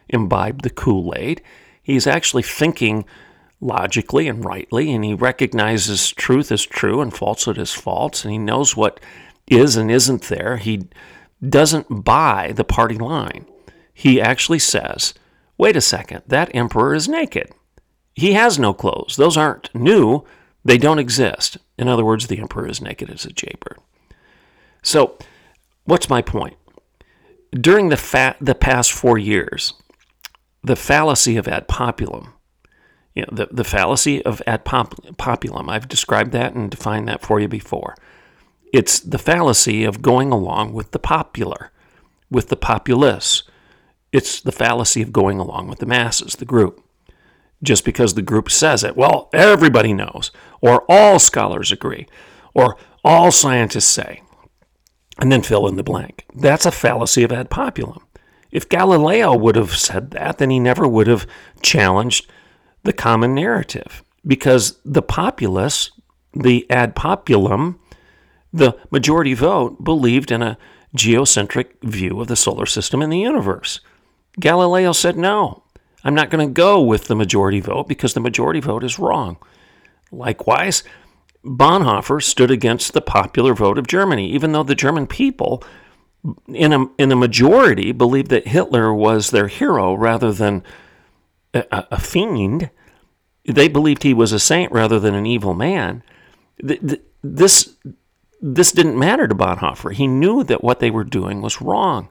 imbibed 0.09 0.63
the 0.63 0.69
Kool 0.69 1.13
Aid, 1.15 1.41
he's 1.81 2.07
actually 2.07 2.43
thinking 2.43 3.05
logically 3.61 4.27
and 4.27 4.45
rightly, 4.45 4.91
and 4.91 5.03
he 5.03 5.13
recognizes 5.13 6.11
truth 6.11 6.51
as 6.51 6.65
true 6.65 7.01
and 7.01 7.15
falsehood 7.15 7.57
as 7.57 7.73
false, 7.73 8.23
and 8.23 8.31
he 8.31 8.37
knows 8.37 8.75
what 8.75 8.99
is 9.47 9.75
and 9.75 9.91
isn't 9.91 10.23
there. 10.23 10.57
He 10.57 10.87
doesn't 11.47 12.03
buy 12.03 12.53
the 12.55 12.63
party 12.63 12.95
line. 12.95 13.45
He 13.93 14.21
actually 14.21 14.59
says, 14.59 15.13
wait 15.57 15.75
a 15.75 15.81
second, 15.81 16.23
that 16.27 16.53
emperor 16.55 16.93
is 16.93 17.07
naked. 17.07 17.51
He 18.15 18.33
has 18.33 18.59
no 18.59 18.73
clothes. 18.73 19.15
Those 19.15 19.37
aren't 19.37 19.73
new, 19.75 20.23
they 20.63 20.77
don't 20.77 20.99
exist. 20.99 21.57
In 21.77 21.87
other 21.87 22.05
words, 22.05 22.27
the 22.27 22.39
emperor 22.39 22.67
is 22.67 22.81
naked 22.81 23.09
as 23.09 23.25
a 23.25 23.31
jaybird. 23.31 23.79
So, 24.81 25.17
what's 25.83 26.09
my 26.09 26.21
point? 26.21 26.57
During 27.51 27.89
the, 27.89 27.97
fa- 27.97 28.35
the 28.39 28.55
past 28.55 28.91
four 28.91 29.17
years, 29.17 29.73
the 30.63 30.75
fallacy 30.75 31.37
of 31.37 31.47
ad 31.47 31.67
populum, 31.67 32.33
you 33.15 33.23
know, 33.23 33.29
the, 33.31 33.47
the 33.51 33.63
fallacy 33.63 34.23
of 34.23 34.41
ad 34.45 34.65
pop- 34.65 34.95
populum, 35.17 35.69
I've 35.69 35.87
described 35.87 36.31
that 36.33 36.53
and 36.53 36.69
defined 36.69 37.07
that 37.07 37.21
for 37.21 37.39
you 37.39 37.47
before. 37.47 37.95
It's 38.71 38.99
the 38.99 39.17
fallacy 39.17 39.83
of 39.83 40.01
going 40.01 40.31
along 40.31 40.73
with 40.73 40.91
the 40.91 40.99
popular, 40.99 41.71
with 42.29 42.49
the 42.49 42.55
populace. 42.55 43.43
It's 44.11 44.41
the 44.41 44.51
fallacy 44.51 45.01
of 45.01 45.11
going 45.11 45.39
along 45.39 45.67
with 45.67 45.79
the 45.79 45.85
masses, 45.85 46.33
the 46.33 46.45
group 46.45 46.83
just 47.61 47.85
because 47.85 48.13
the 48.13 48.21
group 48.21 48.49
says 48.49 48.83
it. 48.83 48.95
Well, 48.95 49.29
everybody 49.33 49.93
knows, 49.93 50.31
or 50.61 50.85
all 50.89 51.19
scholars 51.19 51.71
agree, 51.71 52.07
or 52.53 52.77
all 53.03 53.31
scientists 53.31 53.87
say, 53.87 54.21
and 55.19 55.31
then 55.31 55.41
fill 55.41 55.67
in 55.67 55.75
the 55.75 55.83
blank. 55.83 56.25
That's 56.33 56.65
a 56.65 56.71
fallacy 56.71 57.23
of 57.23 57.31
ad 57.31 57.49
populum. 57.49 58.03
If 58.51 58.70
Galileo 58.70 59.36
would 59.36 59.56
have 59.56 59.75
said 59.75 60.12
that, 60.12 60.38
then 60.38 60.50
he 60.50 60.60
never 60.60 60.88
would 60.88 61.08
have 61.08 61.27
challenged 61.62 62.29
the 62.84 62.94
common 62.94 63.36
narrative 63.36 64.03
because 64.25 64.79
the 64.84 65.01
populace, 65.01 65.91
the 66.34 66.70
ad 66.70 66.96
populum, 66.96 67.79
the 68.51 68.77
majority 68.91 69.34
vote 69.34 69.84
believed 69.84 70.32
in 70.32 70.41
a 70.41 70.58
geocentric 70.96 71.82
view 71.84 72.20
of 72.20 72.27
the 72.27 72.36
solar 72.36 72.65
system 72.65 73.01
and 73.01 73.12
the 73.12 73.20
universe. 73.20 73.79
Galileo 74.39 74.91
said 74.91 75.18
no. 75.18 75.63
I'm 76.03 76.15
not 76.15 76.29
going 76.29 76.48
to 76.48 76.53
go 76.53 76.82
with 76.82 77.06
the 77.06 77.15
majority 77.15 77.60
vote 77.60 77.88
because 77.88 78.13
the 78.13 78.22
majority 78.22 78.60
vote 78.60 78.84
is 78.84 78.98
wrong. 78.98 79.38
Likewise, 80.12 80.84
Bonhoeffer 81.44 82.22
stood 82.24 82.51
against 82.51 82.94
the 82.94 83.01
popular 83.01 83.53
vote 83.53 83.77
of 83.77 83.88
Germany, 83.88 84.29
even 84.32 84.51
though 84.51 84.63
the 84.63 84.75
German 84.75 85.08
people, 85.08 85.63
in 86.47 86.73
a, 86.73 86.85
in 86.97 87.11
a 87.11 87.15
majority, 87.15 87.91
believed 87.91 88.29
that 88.29 88.47
Hitler 88.47 88.93
was 88.93 89.31
their 89.31 89.47
hero 89.47 89.93
rather 89.93 90.31
than 90.31 90.63
a, 91.53 91.63
a 91.91 91.99
fiend. 91.99 92.69
They 93.48 93.67
believed 93.67 94.03
he 94.03 94.13
was 94.13 94.31
a 94.31 94.39
saint 94.39 94.72
rather 94.72 95.00
than 95.00 95.15
an 95.15 95.25
evil 95.25 95.53
man. 95.53 96.03
This, 96.61 97.75
this 98.41 98.72
didn't 98.72 99.00
matter 99.00 99.27
to 99.27 99.35
Bonhoeffer. 99.35 99.94
He 99.94 100.07
knew 100.07 100.44
that 100.44 100.63
what 100.63 100.79
they 100.79 100.91
were 100.91 101.03
doing 101.03 101.41
was 101.41 101.61
wrong. 101.61 102.09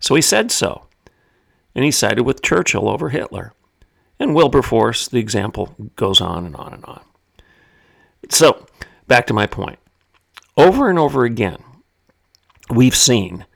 So 0.00 0.14
he 0.14 0.22
said 0.22 0.50
so 0.50 0.86
and 1.74 1.84
he 1.84 1.90
sided 1.90 2.22
with 2.22 2.42
Churchill 2.42 2.88
over 2.88 3.10
Hitler. 3.10 3.52
And 4.18 4.34
Wilberforce, 4.34 5.08
the 5.08 5.18
example 5.18 5.74
goes 5.96 6.20
on 6.20 6.46
and 6.46 6.54
on 6.54 6.72
and 6.72 6.84
on. 6.84 7.04
So, 8.30 8.66
back 9.08 9.26
to 9.26 9.34
my 9.34 9.46
point. 9.46 9.78
Over 10.56 10.88
and 10.88 10.98
over 10.98 11.24
again, 11.24 11.58
we've 12.70 12.96
seen 12.96 13.46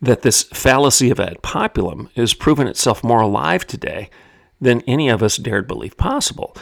that 0.00 0.22
this 0.22 0.44
fallacy 0.44 1.10
of 1.10 1.18
ad 1.18 1.42
populum 1.42 2.10
has 2.14 2.34
proven 2.34 2.66
itself 2.66 3.02
more 3.02 3.20
alive 3.20 3.66
today 3.66 4.10
than 4.60 4.82
any 4.82 5.08
of 5.08 5.22
us 5.22 5.36
dared 5.36 5.66
believe 5.66 5.96
possible. 5.96 6.56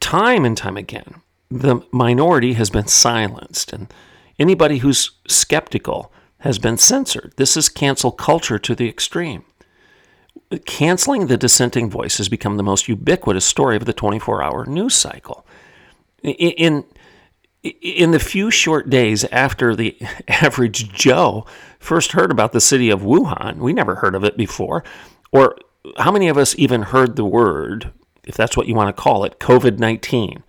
Time 0.00 0.44
and 0.44 0.56
time 0.56 0.76
again, 0.76 1.22
the 1.50 1.80
minority 1.90 2.54
has 2.54 2.70
been 2.70 2.86
silenced, 2.86 3.72
and 3.72 3.92
anybody 4.38 4.78
who's 4.78 5.12
skeptical 5.26 6.12
has 6.38 6.58
been 6.58 6.76
censored. 6.76 7.32
This 7.36 7.56
is 7.56 7.68
cancel 7.68 8.12
culture 8.12 8.58
to 8.58 8.74
the 8.74 8.88
extreme 8.88 9.44
canceling 10.58 11.26
the 11.26 11.36
dissenting 11.36 11.90
voice 11.90 12.18
has 12.18 12.28
become 12.28 12.56
the 12.56 12.62
most 12.62 12.88
ubiquitous 12.88 13.44
story 13.44 13.76
of 13.76 13.84
the 13.84 13.92
24 13.92 14.42
hour 14.42 14.66
news 14.66 14.94
cycle. 14.94 15.46
In, 16.22 16.84
in 17.62 18.10
the 18.10 18.18
few 18.18 18.50
short 18.50 18.90
days 18.90 19.24
after 19.24 19.74
the 19.76 19.96
average 20.28 20.92
Joe 20.92 21.46
first 21.78 22.12
heard 22.12 22.30
about 22.30 22.52
the 22.52 22.60
city 22.60 22.90
of 22.90 23.02
Wuhan, 23.02 23.58
we 23.58 23.72
never 23.72 23.96
heard 23.96 24.14
of 24.14 24.24
it 24.24 24.36
before, 24.36 24.84
or 25.30 25.56
how 25.98 26.12
many 26.12 26.28
of 26.28 26.38
us 26.38 26.54
even 26.58 26.82
heard 26.82 27.16
the 27.16 27.24
word, 27.24 27.92
if 28.24 28.36
that's 28.36 28.56
what 28.56 28.66
you 28.68 28.74
want 28.74 28.94
to 28.94 29.02
call 29.02 29.24
it, 29.24 29.38
COVID 29.38 29.78
19? 29.78 30.42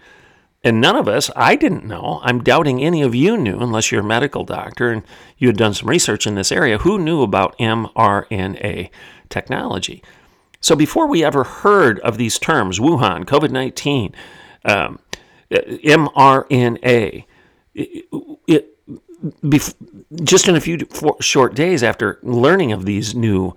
And 0.66 0.80
none 0.80 0.96
of 0.96 1.10
us, 1.10 1.30
I 1.36 1.58
didn't 1.58 1.86
know. 1.86 2.22
I'm 2.24 2.42
doubting 2.42 2.82
any 2.82 3.02
of 3.02 3.14
you 3.14 3.36
knew, 3.36 3.60
unless 3.60 3.92
you're 3.92 4.00
a 4.00 4.06
medical 4.06 4.46
doctor 4.46 4.92
and 4.92 5.04
you 5.38 5.50
had 5.50 5.58
done 5.58 5.74
some 5.74 5.90
research 5.90 6.26
in 6.26 6.36
this 6.36 6.54
area. 6.54 6.78
Who 6.78 6.98
knew 6.98 7.22
about 7.22 7.58
mRNA 7.58 8.90
technology. 9.28 10.02
So 10.62 10.78
before 10.78 11.08
we 11.08 11.22
ever 11.22 11.44
heard 11.44 12.00
of 12.00 12.18
these 12.18 12.40
terms, 12.40 12.80
Wuhan, 12.80 13.26
COVID 13.26 13.52
19, 13.52 14.16
um, 14.64 15.00
mRNA, 15.62 17.26
it, 17.76 18.06
it, 18.48 18.78
just 20.24 20.48
in 20.48 20.56
a 20.56 20.62
few 20.62 20.80
short 21.22 21.56
days 21.56 21.84
after 21.84 22.20
learning 22.24 22.72
of 22.72 22.86
these 22.86 23.16
new 23.16 23.56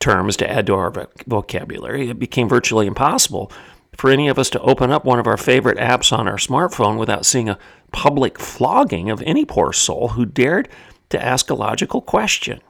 terms 0.00 0.36
to 0.38 0.50
add 0.50 0.66
to 0.66 0.74
our 0.74 1.08
vocabulary, 1.26 2.10
it 2.10 2.18
became 2.18 2.48
virtually 2.48 2.86
impossible 2.86 3.52
for 3.96 4.10
any 4.10 4.28
of 4.28 4.38
us 4.38 4.50
to 4.50 4.60
open 4.60 4.90
up 4.90 5.04
one 5.04 5.18
of 5.18 5.26
our 5.26 5.36
favorite 5.36 5.78
apps 5.78 6.16
on 6.16 6.26
our 6.26 6.36
smartphone 6.36 6.98
without 6.98 7.26
seeing 7.26 7.48
a 7.48 7.58
public 7.92 8.38
flogging 8.38 9.10
of 9.10 9.22
any 9.22 9.44
poor 9.44 9.72
soul 9.72 10.08
who 10.08 10.24
dared 10.24 10.68
to 11.10 11.22
ask 11.22 11.50
a 11.50 11.54
logical 11.54 12.00
question. 12.00 12.60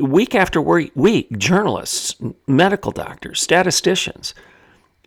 Week 0.00 0.34
after 0.34 0.60
week, 0.60 1.36
journalists, 1.38 2.14
medical 2.46 2.92
doctors, 2.92 3.42
statisticians, 3.42 4.32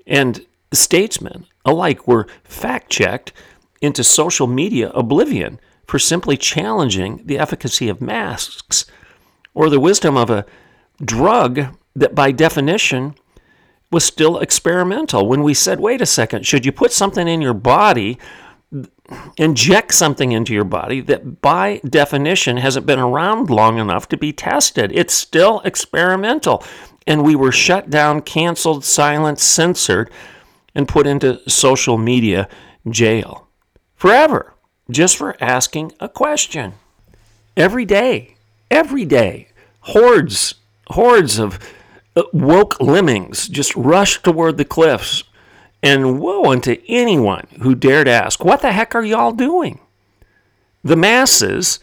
and 0.05 0.45
statesmen 0.73 1.45
alike 1.65 2.07
were 2.07 2.27
fact 2.43 2.89
checked 2.89 3.33
into 3.81 4.03
social 4.03 4.47
media 4.47 4.89
oblivion 4.91 5.59
for 5.87 5.99
simply 5.99 6.37
challenging 6.37 7.21
the 7.25 7.37
efficacy 7.37 7.89
of 7.89 8.01
masks 8.01 8.85
or 9.53 9.69
the 9.69 9.79
wisdom 9.79 10.15
of 10.15 10.29
a 10.29 10.45
drug 11.03 11.75
that, 11.95 12.15
by 12.15 12.31
definition, 12.31 13.15
was 13.91 14.05
still 14.05 14.39
experimental. 14.39 15.27
When 15.27 15.43
we 15.43 15.53
said, 15.53 15.79
wait 15.79 16.01
a 16.01 16.05
second, 16.05 16.45
should 16.45 16.65
you 16.65 16.71
put 16.71 16.93
something 16.93 17.27
in 17.27 17.41
your 17.41 17.53
body 17.53 18.17
inject 19.37 19.93
something 19.93 20.31
into 20.31 20.53
your 20.53 20.63
body 20.63 21.01
that 21.01 21.41
by 21.41 21.81
definition 21.87 22.57
hasn't 22.57 22.85
been 22.85 22.99
around 22.99 23.49
long 23.49 23.77
enough 23.77 24.07
to 24.09 24.17
be 24.17 24.31
tested. 24.31 24.91
It's 24.93 25.13
still 25.13 25.59
experimental. 25.61 26.63
And 27.05 27.23
we 27.23 27.35
were 27.35 27.51
shut 27.51 27.89
down, 27.89 28.21
canceled, 28.21 28.85
silenced, 28.85 29.49
censored, 29.49 30.09
and 30.73 30.87
put 30.87 31.07
into 31.07 31.47
social 31.49 31.97
media 31.97 32.47
jail. 32.89 33.47
Forever. 33.95 34.53
Just 34.89 35.17
for 35.17 35.41
asking 35.41 35.93
a 35.99 36.09
question. 36.09 36.73
Every 37.55 37.85
day, 37.85 38.35
every 38.69 39.05
day, 39.05 39.49
hordes, 39.81 40.55
hordes 40.87 41.39
of 41.39 41.59
uh, 42.15 42.23
woke 42.33 42.81
lemmings 42.81 43.47
just 43.47 43.75
rush 43.75 44.21
toward 44.21 44.57
the 44.57 44.65
cliffs. 44.65 45.23
And 45.83 46.19
woe 46.19 46.51
unto 46.51 46.77
anyone 46.87 47.47
who 47.61 47.73
dared 47.73 48.07
ask, 48.07 48.43
What 48.43 48.61
the 48.61 48.71
heck 48.71 48.93
are 48.93 49.03
y'all 49.03 49.31
doing? 49.31 49.79
The 50.83 50.95
masses, 50.95 51.79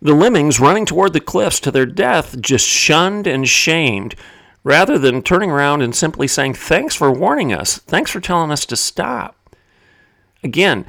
the 0.00 0.14
lemmings 0.14 0.60
running 0.60 0.86
toward 0.86 1.12
the 1.12 1.20
cliffs 1.20 1.60
to 1.60 1.70
their 1.70 1.86
death, 1.86 2.40
just 2.40 2.66
shunned 2.66 3.26
and 3.26 3.48
shamed, 3.48 4.14
rather 4.64 4.98
than 4.98 5.22
turning 5.22 5.50
around 5.50 5.82
and 5.82 5.94
simply 5.94 6.26
saying, 6.26 6.54
Thanks 6.54 6.94
for 6.94 7.10
warning 7.10 7.52
us. 7.52 7.78
Thanks 7.78 8.10
for 8.10 8.20
telling 8.20 8.50
us 8.50 8.66
to 8.66 8.76
stop. 8.76 9.56
Again, 10.42 10.86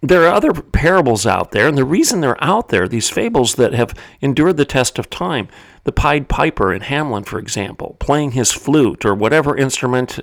there 0.00 0.22
are 0.22 0.34
other 0.34 0.52
parables 0.52 1.26
out 1.26 1.50
there, 1.50 1.66
and 1.66 1.76
the 1.76 1.84
reason 1.84 2.20
they're 2.20 2.42
out 2.42 2.68
there, 2.68 2.86
these 2.86 3.10
fables 3.10 3.56
that 3.56 3.72
have 3.72 3.94
endured 4.20 4.56
the 4.56 4.64
test 4.64 4.98
of 4.98 5.10
time, 5.10 5.48
the 5.84 5.92
Pied 5.92 6.28
Piper 6.28 6.72
in 6.72 6.82
Hamelin, 6.82 7.26
for 7.26 7.38
example, 7.38 7.96
playing 7.98 8.32
his 8.32 8.52
flute 8.52 9.04
or 9.04 9.14
whatever 9.14 9.56
instrument 9.56 10.20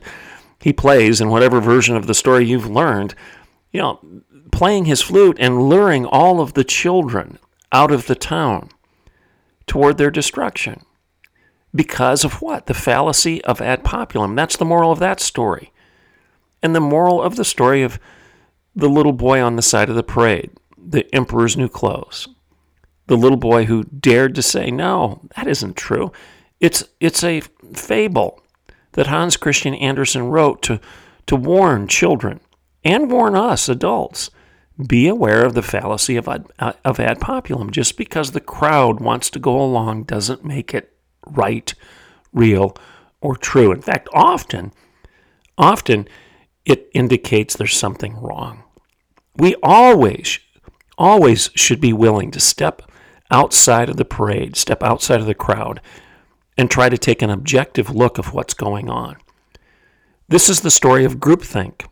he 0.62 0.71
plays 0.71 1.19
in 1.19 1.29
whatever 1.29 1.60
version 1.60 1.97
of 1.97 2.08
the 2.08 2.13
story 2.13 2.45
you've 2.45 2.69
learned, 2.69 3.15
you 3.71 3.81
know, 3.81 3.99
playing 4.51 4.86
his 4.86 5.01
flute 5.01 5.38
and 5.39 5.67
luring 5.67 6.05
all 6.05 6.39
of 6.39 6.53
the 6.53 6.63
children 6.63 7.38
out 7.73 7.91
of 7.91 8.08
the 8.08 8.15
town 8.15 8.69
toward 9.67 9.97
their 9.97 10.12
destruction. 10.12 10.81
Because 11.75 12.23
of 12.23 12.41
what? 12.41 12.67
The 12.67 12.73
fallacy 12.73 13.43
of 13.43 13.61
ad 13.61 13.83
populum. 13.83 14.35
That's 14.35 14.57
the 14.57 14.65
moral 14.65 14.91
of 14.91 14.99
that 14.99 15.19
story. 15.19 15.73
And 16.63 16.73
the 16.73 16.79
moral 16.79 17.21
of 17.21 17.35
the 17.35 17.45
story 17.45 17.83
of 17.83 17.99
the 18.75 18.89
little 18.89 19.13
boy 19.13 19.41
on 19.41 19.55
the 19.55 19.61
side 19.61 19.89
of 19.89 19.95
the 19.95 20.03
parade, 20.03 20.51
the 20.77 21.13
emperor's 21.13 21.57
new 21.57 21.69
clothes. 21.69 22.27
The 23.07 23.17
little 23.17 23.38
boy 23.38 23.65
who 23.65 23.83
dared 23.83 24.35
to 24.35 24.41
say, 24.41 24.71
no, 24.71 25.21
that 25.35 25.47
isn't 25.47 25.75
true. 25.75 26.11
It's, 26.59 26.83
it's 26.99 27.23
a 27.23 27.41
fable 27.73 28.41
that 28.93 29.07
Hans 29.07 29.38
Christian 29.38 29.73
Andersen 29.75 30.29
wrote 30.29 30.61
to, 30.63 30.79
to 31.27 31.35
warn 31.35 31.88
children 31.88 32.39
and 32.83 33.11
warn 33.11 33.35
us 33.35 33.67
adults. 33.69 34.29
Be 34.88 35.07
aware 35.07 35.45
of 35.45 35.53
the 35.53 35.61
fallacy 35.61 36.15
of 36.15 36.27
ad, 36.27 36.47
uh, 36.59 36.73
of 36.83 36.99
ad 36.99 37.19
populum. 37.19 37.71
Just 37.71 37.97
because 37.97 38.31
the 38.31 38.41
crowd 38.41 38.99
wants 38.99 39.29
to 39.31 39.39
go 39.39 39.61
along 39.61 40.03
doesn't 40.03 40.43
make 40.43 40.73
it 40.73 40.94
right, 41.27 41.73
real, 42.33 42.75
or 43.21 43.35
true. 43.35 43.71
In 43.71 43.81
fact, 43.81 44.07
often, 44.13 44.71
often 45.57 46.07
it 46.65 46.89
indicates 46.93 47.55
there's 47.55 47.77
something 47.77 48.15
wrong. 48.17 48.63
We 49.35 49.55
always, 49.61 50.39
always 50.97 51.49
should 51.55 51.81
be 51.81 51.93
willing 51.93 52.31
to 52.31 52.39
step 52.39 52.81
outside 53.31 53.89
of 53.89 53.97
the 53.97 54.05
parade, 54.05 54.55
step 54.55 54.83
outside 54.83 55.19
of 55.19 55.25
the 55.25 55.33
crowd, 55.33 55.81
and 56.57 56.69
try 56.69 56.89
to 56.89 56.97
take 56.97 57.21
an 57.21 57.29
objective 57.29 57.89
look 57.89 58.17
of 58.17 58.33
what's 58.33 58.53
going 58.53 58.89
on. 58.89 59.17
This 60.27 60.49
is 60.49 60.61
the 60.61 60.71
story 60.71 61.05
of 61.05 61.17
groupthink. 61.17 61.85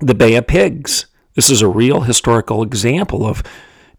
The 0.00 0.14
Bay 0.14 0.34
of 0.34 0.46
Pigs. 0.46 1.06
This 1.34 1.50
is 1.50 1.62
a 1.62 1.68
real 1.68 2.02
historical 2.02 2.62
example 2.62 3.26
of 3.26 3.42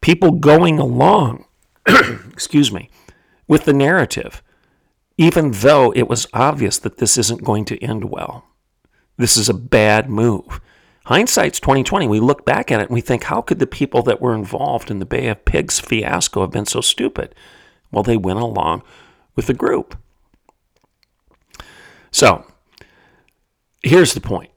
people 0.01 0.31
going 0.31 0.79
along, 0.79 1.45
excuse 1.87 2.71
me, 2.71 2.89
with 3.49 3.65
the 3.65 3.73
narrative, 3.73 4.41
even 5.17 5.51
though 5.51 5.91
it 5.91 6.07
was 6.07 6.27
obvious 6.31 6.77
that 6.79 6.99
this 6.99 7.17
isn't 7.17 7.43
going 7.43 7.65
to 7.65 7.83
end 7.83 8.05
well. 8.05 8.45
This 9.17 9.35
is 9.35 9.49
a 9.49 9.53
bad 9.53 10.09
move. 10.09 10.61
Hindsight's 11.07 11.59
2020. 11.59 12.07
We 12.07 12.21
look 12.21 12.45
back 12.45 12.71
at 12.71 12.79
it 12.79 12.83
and 12.87 12.93
we 12.93 13.01
think, 13.01 13.23
how 13.23 13.41
could 13.41 13.59
the 13.59 13.67
people 13.67 14.03
that 14.03 14.21
were 14.21 14.35
involved 14.35 14.91
in 14.91 14.99
the 14.99 15.05
Bay 15.05 15.27
of 15.27 15.43
Pigs 15.43 15.79
fiasco 15.79 16.41
have 16.41 16.51
been 16.51 16.67
so 16.67 16.79
stupid? 16.79 17.35
Well, 17.91 18.03
they 18.03 18.15
went 18.15 18.39
along 18.39 18.83
with 19.35 19.47
the 19.47 19.53
group. 19.55 19.97
So, 22.11 22.45
here's 23.83 24.13
the 24.13 24.21
point. 24.21 24.51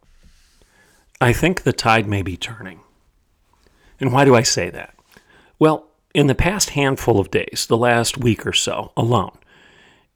I 1.20 1.32
think 1.32 1.62
the 1.62 1.72
tide 1.72 2.06
may 2.06 2.20
be 2.22 2.36
turning. 2.36 2.80
And 3.98 4.12
why 4.12 4.26
do 4.26 4.34
I 4.34 4.42
say 4.42 4.68
that? 4.70 4.94
Well, 5.58 5.91
in 6.14 6.26
the 6.26 6.34
past 6.34 6.70
handful 6.70 7.18
of 7.18 7.30
days, 7.30 7.66
the 7.68 7.76
last 7.76 8.18
week 8.18 8.46
or 8.46 8.52
so 8.52 8.92
alone, 8.96 9.36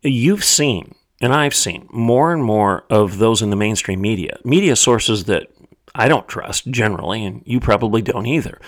you've 0.02 0.44
seen, 0.44 0.94
and 1.20 1.32
I've 1.32 1.54
seen, 1.54 1.88
more 1.90 2.32
and 2.32 2.44
more 2.44 2.84
of 2.90 3.18
those 3.18 3.42
in 3.42 3.50
the 3.50 3.56
mainstream 3.56 4.00
media, 4.00 4.38
media 4.44 4.76
sources 4.76 5.24
that 5.24 5.48
I 5.94 6.08
don't 6.08 6.28
trust 6.28 6.70
generally, 6.70 7.24
and 7.24 7.42
you 7.46 7.60
probably 7.60 8.02
don't 8.02 8.26
either. 8.26 8.60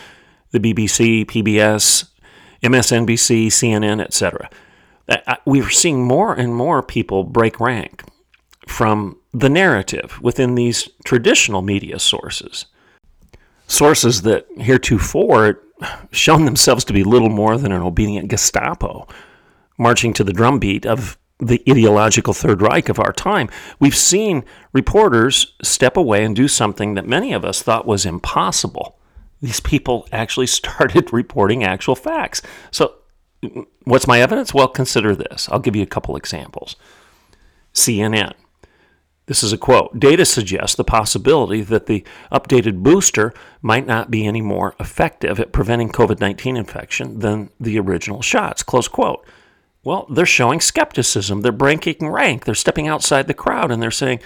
The 0.53 0.61
BBC, 0.61 1.27
PBS, 1.27 2.09
MSNBC, 2.63 3.49
CNN, 3.49 4.01
etc. 4.01 4.49
We're 5.45 5.71
seeing 5.71 6.05
more 6.05 6.35
and 6.35 6.55
more 6.55 6.83
people 6.83 7.25
break 7.25 7.61
rank 7.61 8.03
from 8.67 9.19
the 9.33 9.49
narrative 9.51 10.19
within 10.23 10.55
these 10.55 10.89
traditional 11.05 11.63
media 11.63 11.99
sources. 11.99 12.67
Sources 13.67 14.23
that 14.23 14.47
heretofore 14.57 15.61
shown 16.11 16.45
themselves 16.45 16.85
to 16.85 16.93
be 16.93 17.05
little 17.05 17.29
more 17.29 17.57
than 17.57 17.73
an 17.73 17.83
obedient 17.83 18.29
Gestapo, 18.29 19.07
marching 19.77 20.13
to 20.15 20.25
the 20.25 20.33
drumbeat 20.33 20.87
of 20.87 21.19
the 21.39 21.63
ideological 21.69 22.35
Third 22.35 22.61
Reich 22.61 22.89
of 22.89 22.99
our 22.99 23.13
time, 23.13 23.49
we've 23.79 23.97
seen 23.97 24.45
reporters 24.73 25.55
step 25.63 25.97
away 25.97 26.25
and 26.25 26.35
do 26.35 26.49
something 26.49 26.95
that 26.95 27.07
many 27.07 27.33
of 27.33 27.45
us 27.45 27.63
thought 27.63 27.87
was 27.87 28.05
impossible. 28.05 28.99
These 29.41 29.61
people 29.61 30.09
actually 30.13 30.47
started 30.49 31.13
reporting 31.13 31.63
actual 31.63 31.95
facts. 31.95 32.43
So, 32.71 32.95
what's 33.85 34.09
my 34.09 34.21
evidence? 34.21 34.53
Well, 34.53 34.69
consider 34.69 35.15
this. 35.15 35.49
I'll 35.51 35.61
give 35.61 35.77
you 35.77 35.83
a 35.83 35.87
couple 35.87 36.17
examples. 36.17 36.75
CNN. 37.73 38.33
This 39.29 39.43
is 39.43 39.53
a 39.53 39.59
quote 39.59 40.01
Data 40.01 40.25
suggests 40.25 40.75
the 40.75 40.85
possibility 40.85 41.61
that 41.61 41.87
the 41.87 42.03
updated 42.33 42.83
booster 42.83 43.33
might 43.63 43.87
not 43.87 44.11
be 44.11 44.27
any 44.27 44.41
more 44.41 44.75
effective 44.81 45.39
at 45.39 45.53
preventing 45.53 45.91
COVID 45.91 46.19
19 46.19 46.57
infection 46.57 47.21
than 47.21 47.51
the 47.61 47.79
original 47.79 48.23
shots. 48.23 48.63
Close 48.63 48.89
quote. 48.89 49.25
Well, 49.85 50.07
they're 50.11 50.27
showing 50.27 50.61
skepticism. 50.61 51.43
They're 51.43 51.53
breaking 51.53 52.09
rank. 52.09 52.45
They're 52.45 52.55
stepping 52.55 52.89
outside 52.89 53.27
the 53.27 53.35
crowd 53.35 53.71
and 53.71 53.81
they're 53.81 53.91
saying, 53.91 54.21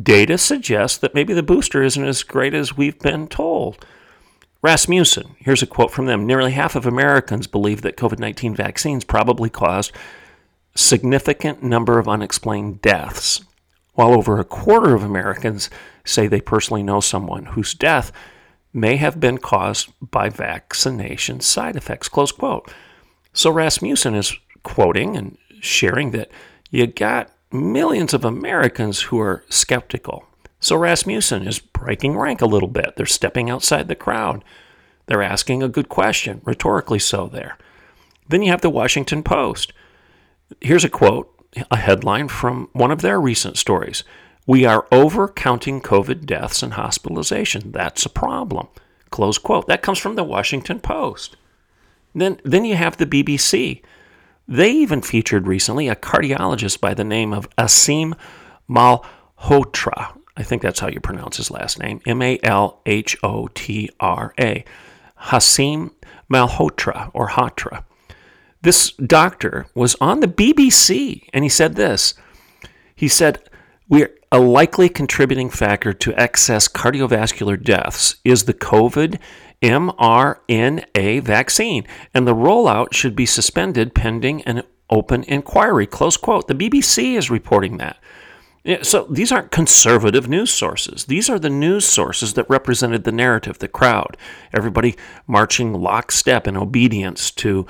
data 0.00 0.38
suggests 0.38 0.98
that 0.98 1.14
maybe 1.14 1.34
the 1.34 1.42
booster 1.42 1.82
isn't 1.82 2.04
as 2.04 2.22
great 2.22 2.54
as 2.54 2.76
we've 2.76 2.98
been 2.98 3.28
told. 3.28 3.84
Rasmussen, 4.62 5.36
here's 5.38 5.62
a 5.62 5.66
quote 5.66 5.90
from 5.90 6.06
them. 6.06 6.26
Nearly 6.26 6.52
half 6.52 6.74
of 6.74 6.86
Americans 6.86 7.46
believe 7.46 7.82
that 7.82 7.96
COVID 7.96 8.18
19 8.18 8.54
vaccines 8.54 9.04
probably 9.04 9.50
caused 9.50 9.92
significant 10.74 11.62
number 11.62 11.98
of 11.98 12.08
unexplained 12.08 12.80
deaths, 12.80 13.44
while 13.94 14.12
over 14.12 14.38
a 14.38 14.44
quarter 14.44 14.94
of 14.94 15.02
Americans 15.02 15.70
say 16.04 16.26
they 16.26 16.40
personally 16.40 16.82
know 16.82 17.00
someone 17.00 17.46
whose 17.46 17.74
death 17.74 18.12
may 18.72 18.96
have 18.96 19.20
been 19.20 19.38
caused 19.38 19.92
by 20.00 20.28
vaccination 20.28 21.40
side 21.40 21.76
effects. 21.76 22.08
Close 22.08 22.32
quote. 22.32 22.70
So 23.32 23.50
Rasmussen 23.50 24.14
is 24.14 24.36
quoting 24.62 25.16
and 25.16 25.38
sharing 25.60 26.10
that 26.10 26.30
you 26.70 26.86
got 26.86 27.30
millions 27.52 28.12
of 28.12 28.24
Americans 28.24 29.02
who 29.02 29.20
are 29.20 29.44
skeptical. 29.48 30.26
So 30.58 30.76
Rasmussen 30.76 31.46
is 31.46 31.60
breaking 31.60 32.16
rank 32.16 32.40
a 32.40 32.46
little 32.46 32.68
bit. 32.68 32.96
They're 32.96 33.06
stepping 33.06 33.48
outside 33.50 33.86
the 33.86 33.94
crowd. 33.94 34.44
They're 35.06 35.22
asking 35.22 35.62
a 35.62 35.68
good 35.68 35.88
question, 35.88 36.40
rhetorically 36.44 36.98
so 36.98 37.28
there. 37.28 37.58
Then 38.28 38.42
you 38.42 38.50
have 38.50 38.62
the 38.62 38.70
Washington 38.70 39.22
Post. 39.22 39.72
Here's 40.60 40.84
a 40.84 40.88
quote, 40.88 41.33
a 41.70 41.76
headline 41.76 42.28
from 42.28 42.68
one 42.72 42.90
of 42.90 43.02
their 43.02 43.20
recent 43.20 43.56
stories. 43.56 44.04
We 44.46 44.64
are 44.64 44.86
overcounting 44.92 45.82
COVID 45.82 46.26
deaths 46.26 46.62
and 46.62 46.74
hospitalization. 46.74 47.72
That's 47.72 48.04
a 48.04 48.10
problem. 48.10 48.68
Close 49.10 49.38
quote. 49.38 49.66
That 49.66 49.82
comes 49.82 49.98
from 49.98 50.16
the 50.16 50.24
Washington 50.24 50.80
Post. 50.80 51.36
Then, 52.14 52.40
then 52.44 52.64
you 52.64 52.76
have 52.76 52.96
the 52.96 53.06
BBC. 53.06 53.82
They 54.46 54.70
even 54.70 55.00
featured 55.00 55.46
recently 55.46 55.88
a 55.88 55.96
cardiologist 55.96 56.80
by 56.80 56.94
the 56.94 57.04
name 57.04 57.32
of 57.32 57.48
Aseem 57.56 58.14
Malhotra. 58.68 60.18
I 60.36 60.42
think 60.42 60.62
that's 60.62 60.80
how 60.80 60.88
you 60.88 61.00
pronounce 61.00 61.36
his 61.36 61.50
last 61.50 61.78
name 61.78 62.00
M 62.06 62.20
A 62.20 62.38
L 62.42 62.80
H 62.86 63.16
O 63.22 63.48
T 63.48 63.88
R 64.00 64.34
A. 64.38 64.64
Hasim 65.24 65.92
Malhotra 66.30 67.10
or 67.14 67.30
Hatra. 67.30 67.84
This 68.64 68.92
doctor 68.92 69.66
was 69.74 69.94
on 70.00 70.20
the 70.20 70.26
BBC 70.26 71.28
and 71.34 71.44
he 71.44 71.50
said 71.50 71.74
this. 71.74 72.14
He 72.96 73.08
said, 73.08 73.38
We're 73.90 74.16
a 74.32 74.40
likely 74.40 74.88
contributing 74.88 75.50
factor 75.50 75.92
to 75.92 76.18
excess 76.18 76.66
cardiovascular 76.66 77.62
deaths 77.62 78.16
is 78.24 78.44
the 78.44 78.54
COVID 78.54 79.18
mRNA 79.60 81.22
vaccine, 81.22 81.86
and 82.14 82.26
the 82.26 82.34
rollout 82.34 82.94
should 82.94 83.14
be 83.14 83.26
suspended 83.26 83.94
pending 83.94 84.40
an 84.44 84.62
open 84.88 85.24
inquiry. 85.24 85.86
Close 85.86 86.16
quote. 86.16 86.48
The 86.48 86.54
BBC 86.54 87.18
is 87.18 87.30
reporting 87.30 87.76
that. 87.76 87.98
So 88.80 89.06
these 89.10 89.30
aren't 89.30 89.50
conservative 89.50 90.26
news 90.26 90.50
sources. 90.50 91.04
These 91.04 91.28
are 91.28 91.38
the 91.38 91.50
news 91.50 91.84
sources 91.84 92.32
that 92.32 92.48
represented 92.48 93.04
the 93.04 93.12
narrative, 93.12 93.58
the 93.58 93.68
crowd, 93.68 94.16
everybody 94.54 94.96
marching 95.26 95.74
lockstep 95.74 96.48
in 96.48 96.56
obedience 96.56 97.30
to 97.32 97.66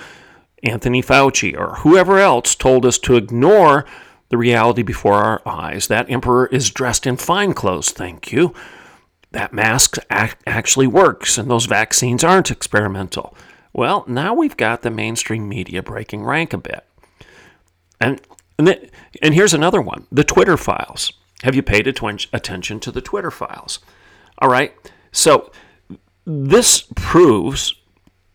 Anthony 0.64 1.02
Fauci 1.02 1.56
or 1.56 1.76
whoever 1.76 2.18
else 2.18 2.54
told 2.54 2.84
us 2.86 2.98
to 3.00 3.16
ignore 3.16 3.84
the 4.30 4.36
reality 4.36 4.82
before 4.82 5.14
our 5.14 5.42
eyes. 5.46 5.86
That 5.86 6.10
emperor 6.10 6.46
is 6.46 6.70
dressed 6.70 7.06
in 7.06 7.16
fine 7.16 7.54
clothes, 7.54 7.90
thank 7.90 8.32
you 8.32 8.54
that 9.34 9.52
mask 9.52 9.98
actually 10.10 10.86
works 10.86 11.36
and 11.36 11.50
those 11.50 11.66
vaccines 11.66 12.24
aren't 12.24 12.50
experimental. 12.50 13.36
Well, 13.72 14.04
now 14.06 14.32
we've 14.32 14.56
got 14.56 14.82
the 14.82 14.90
mainstream 14.90 15.48
media 15.48 15.82
breaking 15.82 16.24
rank 16.24 16.52
a 16.52 16.58
bit. 16.58 16.84
And, 18.00 18.20
and, 18.58 18.68
the, 18.68 18.88
and 19.20 19.34
here's 19.34 19.52
another 19.52 19.82
one 19.82 20.06
the 20.10 20.24
Twitter 20.24 20.56
files. 20.56 21.12
Have 21.42 21.54
you 21.54 21.62
paid 21.62 21.86
attention 21.86 22.80
to 22.80 22.90
the 22.90 23.02
Twitter 23.02 23.30
files? 23.30 23.80
All 24.38 24.48
right. 24.48 24.72
So 25.12 25.50
this 26.24 26.84
proves 26.94 27.74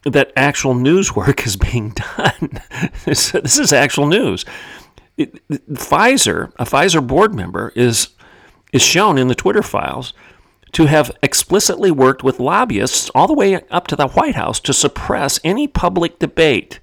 that 0.04 0.32
actual 0.36 0.74
news 0.74 1.16
work 1.16 1.46
is 1.46 1.56
being 1.56 1.92
done. 2.18 2.62
this, 3.06 3.34
is 3.34 3.74
actual 3.74 4.08
news. 4.08 4.46
It, 5.18 5.48
Pfizer, 5.50 6.52
a 6.58 6.66
Pfizer 6.66 7.06
board 7.06 7.34
member, 7.34 7.74
is 7.76 8.10
is 8.72 8.82
shown 8.82 9.18
in 9.18 9.28
the 9.28 9.36
Twitter 9.36 9.64
files 9.64 10.14
to 10.74 10.86
have 10.86 11.12
explicitly 11.24 11.90
worked 11.90 12.24
with 12.24 12.40
lobbyists 12.40 13.10
all 13.16 13.28
the 13.28 13.34
way 13.34 13.56
up 13.72 13.88
to 13.88 13.96
the 13.96 14.08
White 14.10 14.36
House 14.36 14.60
to 14.60 14.74
suppress 14.74 15.40
any 15.44 15.68
public 15.68 16.20
debate, 16.20 16.80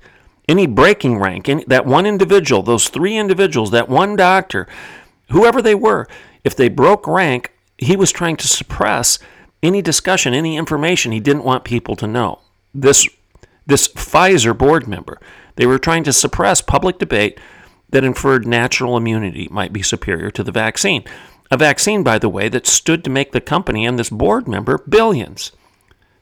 any 0.48 0.66
breaking 0.66 1.18
rank, 1.18 1.48
any, 1.48 1.64
that 1.66 1.86
one 1.86 2.04
individual, 2.04 2.62
those 2.62 2.88
three 2.88 3.16
individuals, 3.16 3.70
that 3.70 3.88
one 3.88 4.16
doctor, 4.16 4.66
whoever 5.30 5.62
they 5.62 5.74
were, 5.74 6.08
if 6.42 6.56
they 6.56 6.68
broke 6.68 7.06
rank, 7.06 7.52
he 7.78 7.96
was 7.96 8.10
trying 8.10 8.36
to 8.36 8.48
suppress 8.48 9.18
any 9.62 9.82
discussion, 9.82 10.34
any 10.34 10.56
information 10.56 11.12
he 11.12 11.20
didn't 11.20 11.44
want 11.44 11.64
people 11.64 11.94
to 11.96 12.06
know. 12.06 12.40
This 12.80 13.08
this 13.66 13.88
Pfizer 13.88 14.56
board 14.56 14.86
member, 14.86 15.20
they 15.56 15.66
were 15.66 15.78
trying 15.78 16.04
to 16.04 16.12
suppress 16.12 16.60
public 16.60 16.98
debate 16.98 17.40
that 17.90 18.04
inferred 18.04 18.46
natural 18.46 18.96
immunity 18.96 19.48
might 19.50 19.72
be 19.72 19.82
superior 19.82 20.30
to 20.30 20.44
the 20.44 20.52
vaccine. 20.52 21.02
A 21.50 21.56
vaccine, 21.56 22.02
by 22.02 22.18
the 22.18 22.28
way, 22.28 22.48
that 22.48 22.66
stood 22.66 23.02
to 23.04 23.10
make 23.10 23.32
the 23.32 23.40
company 23.40 23.86
and 23.86 23.98
this 23.98 24.10
board 24.10 24.46
member 24.46 24.78
billions. 24.78 25.52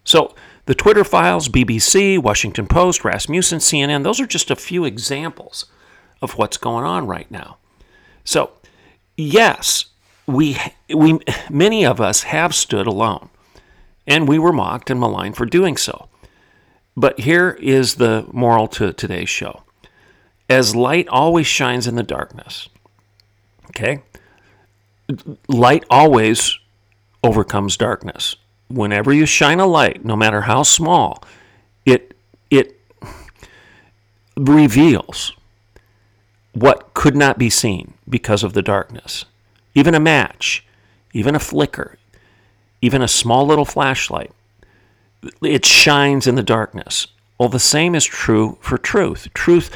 So, 0.05 0.35
the 0.67 0.75
Twitter 0.75 1.05
files, 1.05 1.49
BBC, 1.49 2.19
Washington 2.19 2.67
Post, 2.67 3.05
Rasmussen, 3.05 3.59
CNN, 3.59 4.03
those 4.03 4.21
are 4.21 4.27
just 4.27 4.51
a 4.51 4.57
few 4.57 4.85
examples 4.85 5.67
of 6.23 6.39
what's 6.39 6.57
going 6.57 6.85
on 6.85 7.07
right 7.07 7.31
now. 7.31 7.59
So, 8.25 8.53
yes, 9.17 9.87
we, 10.27 10.59
we 10.95 11.21
many 11.51 11.85
of 11.85 12.01
us 12.01 12.25
have 12.25 12.55
stood 12.55 12.87
alone, 12.87 13.29
and 14.07 14.29
we 14.29 14.39
were 14.39 14.53
mocked 14.53 14.91
and 14.91 15.01
maligned 15.01 15.37
for 15.37 15.47
doing 15.47 15.77
so. 15.77 16.09
But 16.97 17.21
here 17.21 17.51
is 17.61 17.97
the 17.97 18.27
moral 18.33 18.69
to 18.69 18.93
today's 18.93 19.29
show. 19.29 19.63
As 20.49 20.77
light 20.77 21.09
always 21.09 21.47
shines 21.47 21.87
in 21.87 21.97
the 21.97 22.03
darkness, 22.03 22.69
okay? 23.71 24.03
light 25.49 25.85
always 25.91 26.59
overcomes 27.23 27.77
darkness. 27.77 28.37
Whenever 28.69 29.13
you 29.13 29.27
shine 29.27 29.61
a 29.61 29.67
light, 29.67 30.05
no 30.05 30.17
matter 30.17 30.43
how 30.43 30.63
small, 30.63 31.23
it 31.85 32.17
it 32.51 32.81
reveals 34.37 35.33
what 36.53 36.95
could 36.95 37.17
not 37.17 37.39
be 37.39 37.51
seen 37.51 37.95
because 38.09 38.43
of 38.43 38.53
the 38.53 38.63
darkness. 38.63 39.25
Even 39.75 39.95
a 39.95 40.01
match, 40.01 40.65
even 41.13 41.35
a 41.35 41.41
flicker, 41.41 41.99
even 42.81 43.03
a 43.03 43.09
small 43.09 43.47
little 43.47 43.65
flashlight, 43.65 44.31
it 45.43 45.65
shines 45.65 46.27
in 46.27 46.35
the 46.35 46.43
darkness. 46.43 47.07
Well, 47.39 47.49
the 47.49 47.59
same 47.59 47.95
is 47.95 48.05
true 48.05 48.59
for 48.61 48.79
truth. 48.79 49.29
Truth 49.35 49.75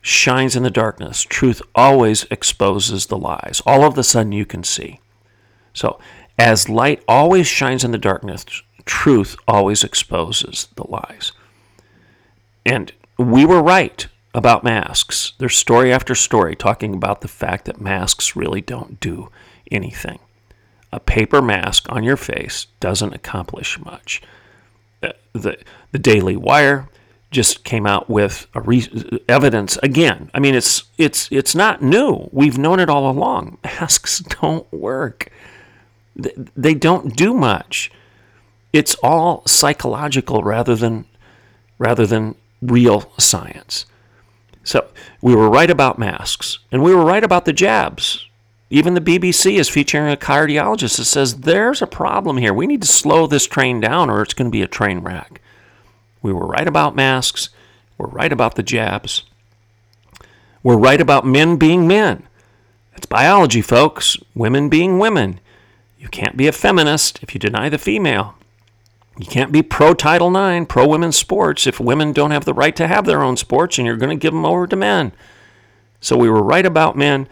shines 0.00 0.56
in 0.56 0.62
the 0.62 0.70
darkness. 0.70 1.22
Truth 1.22 1.60
always 1.74 2.24
exposes 2.30 3.06
the 3.06 3.18
lies. 3.18 3.60
All 3.66 3.84
of 3.84 3.98
a 3.98 4.02
sudden, 4.02 4.32
you 4.32 4.46
can 4.46 4.64
see. 4.64 5.00
So, 5.72 5.98
as 6.38 6.68
light 6.68 7.02
always 7.06 7.46
shines 7.46 7.84
in 7.84 7.90
the 7.90 7.98
darkness, 7.98 8.44
truth 8.84 9.36
always 9.46 9.84
exposes 9.84 10.68
the 10.76 10.88
lies. 10.88 11.32
And 12.64 12.92
we 13.18 13.44
were 13.44 13.62
right 13.62 14.06
about 14.34 14.64
masks. 14.64 15.32
There's 15.38 15.56
story 15.56 15.92
after 15.92 16.14
story 16.14 16.54
talking 16.54 16.94
about 16.94 17.20
the 17.20 17.28
fact 17.28 17.64
that 17.66 17.80
masks 17.80 18.36
really 18.36 18.60
don't 18.60 19.00
do 19.00 19.30
anything. 19.70 20.18
A 20.92 21.00
paper 21.00 21.42
mask 21.42 21.86
on 21.88 22.02
your 22.02 22.16
face 22.16 22.66
doesn't 22.80 23.14
accomplish 23.14 23.78
much. 23.78 24.22
The, 25.32 25.58
the 25.92 25.98
Daily 25.98 26.36
Wire 26.36 26.88
just 27.30 27.64
came 27.64 27.86
out 27.86 28.10
with 28.10 28.46
re- 28.54 29.20
evidence 29.28 29.76
again. 29.82 30.30
I 30.34 30.40
mean, 30.40 30.54
it's 30.54 30.84
it's 30.98 31.28
it's 31.30 31.54
not 31.54 31.82
new. 31.82 32.28
We've 32.32 32.58
known 32.58 32.80
it 32.80 32.90
all 32.90 33.08
along. 33.10 33.58
Masks 33.64 34.18
don't 34.18 34.70
work. 34.72 35.30
They 36.16 36.74
don't 36.74 37.16
do 37.16 37.32
much. 37.32 37.90
It's 38.72 38.94
all 39.02 39.42
psychological 39.46 40.42
rather 40.42 40.74
than 40.74 41.06
rather 41.78 42.06
than 42.06 42.34
real 42.60 43.12
science. 43.18 43.86
So 44.64 44.88
we 45.22 45.34
were 45.34 45.48
right 45.48 45.70
about 45.70 45.98
masks, 45.98 46.58
and 46.70 46.82
we 46.82 46.94
were 46.94 47.04
right 47.04 47.24
about 47.24 47.46
the 47.46 47.52
jabs. 47.52 48.26
Even 48.72 48.94
the 48.94 49.00
BBC 49.00 49.58
is 49.58 49.68
featuring 49.68 50.12
a 50.12 50.16
cardiologist 50.16 50.96
that 50.96 51.04
says 51.04 51.38
there's 51.38 51.82
a 51.82 51.88
problem 51.88 52.36
here. 52.36 52.54
We 52.54 52.68
need 52.68 52.82
to 52.82 52.88
slow 52.88 53.26
this 53.26 53.46
train 53.46 53.80
down, 53.80 54.08
or 54.08 54.22
it's 54.22 54.32
going 54.32 54.48
to 54.48 54.52
be 54.52 54.62
a 54.62 54.68
train 54.68 55.00
wreck. 55.00 55.40
We 56.22 56.32
were 56.32 56.46
right 56.46 56.68
about 56.68 56.94
masks. 56.94 57.48
We're 57.98 58.06
right 58.06 58.32
about 58.32 58.54
the 58.54 58.62
jabs. 58.62 59.24
We're 60.62 60.76
right 60.76 61.00
about 61.00 61.26
men 61.26 61.56
being 61.56 61.88
men. 61.88 62.22
That's 62.92 63.06
biology, 63.06 63.60
folks. 63.60 64.16
Women 64.36 64.68
being 64.68 65.00
women. 65.00 65.40
You 65.98 66.08
can't 66.08 66.36
be 66.36 66.46
a 66.46 66.52
feminist 66.52 67.22
if 67.22 67.34
you 67.34 67.40
deny 67.40 67.68
the 67.68 67.78
female. 67.78 68.36
You 69.18 69.26
can't 69.26 69.52
be 69.52 69.62
pro 69.62 69.94
Title 69.94 70.34
IX, 70.34 70.66
pro 70.66 70.86
women's 70.86 71.16
sports 71.16 71.66
if 71.66 71.80
women 71.80 72.12
don't 72.12 72.30
have 72.30 72.44
the 72.44 72.54
right 72.54 72.74
to 72.76 72.86
have 72.86 73.04
their 73.04 73.22
own 73.22 73.36
sports 73.36 73.78
and 73.78 73.86
you're 73.86 73.96
going 73.96 74.16
to 74.16 74.22
give 74.22 74.32
them 74.32 74.46
over 74.46 74.66
to 74.66 74.76
men. 74.76 75.12
So 76.00 76.16
we 76.16 76.30
were 76.30 76.42
right 76.42 76.64
about 76.64 76.96
men 76.96 77.28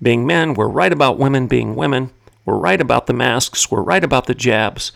being 0.00 0.26
men. 0.26 0.54
We're 0.54 0.68
right 0.68 0.92
about 0.92 1.18
women 1.18 1.46
being 1.46 1.74
women. 1.74 2.10
We're 2.44 2.58
right 2.58 2.80
about 2.80 3.06
the 3.06 3.12
masks. 3.12 3.70
We're 3.70 3.82
right 3.82 4.04
about 4.04 4.26
the 4.26 4.34
jabs. 4.34 4.92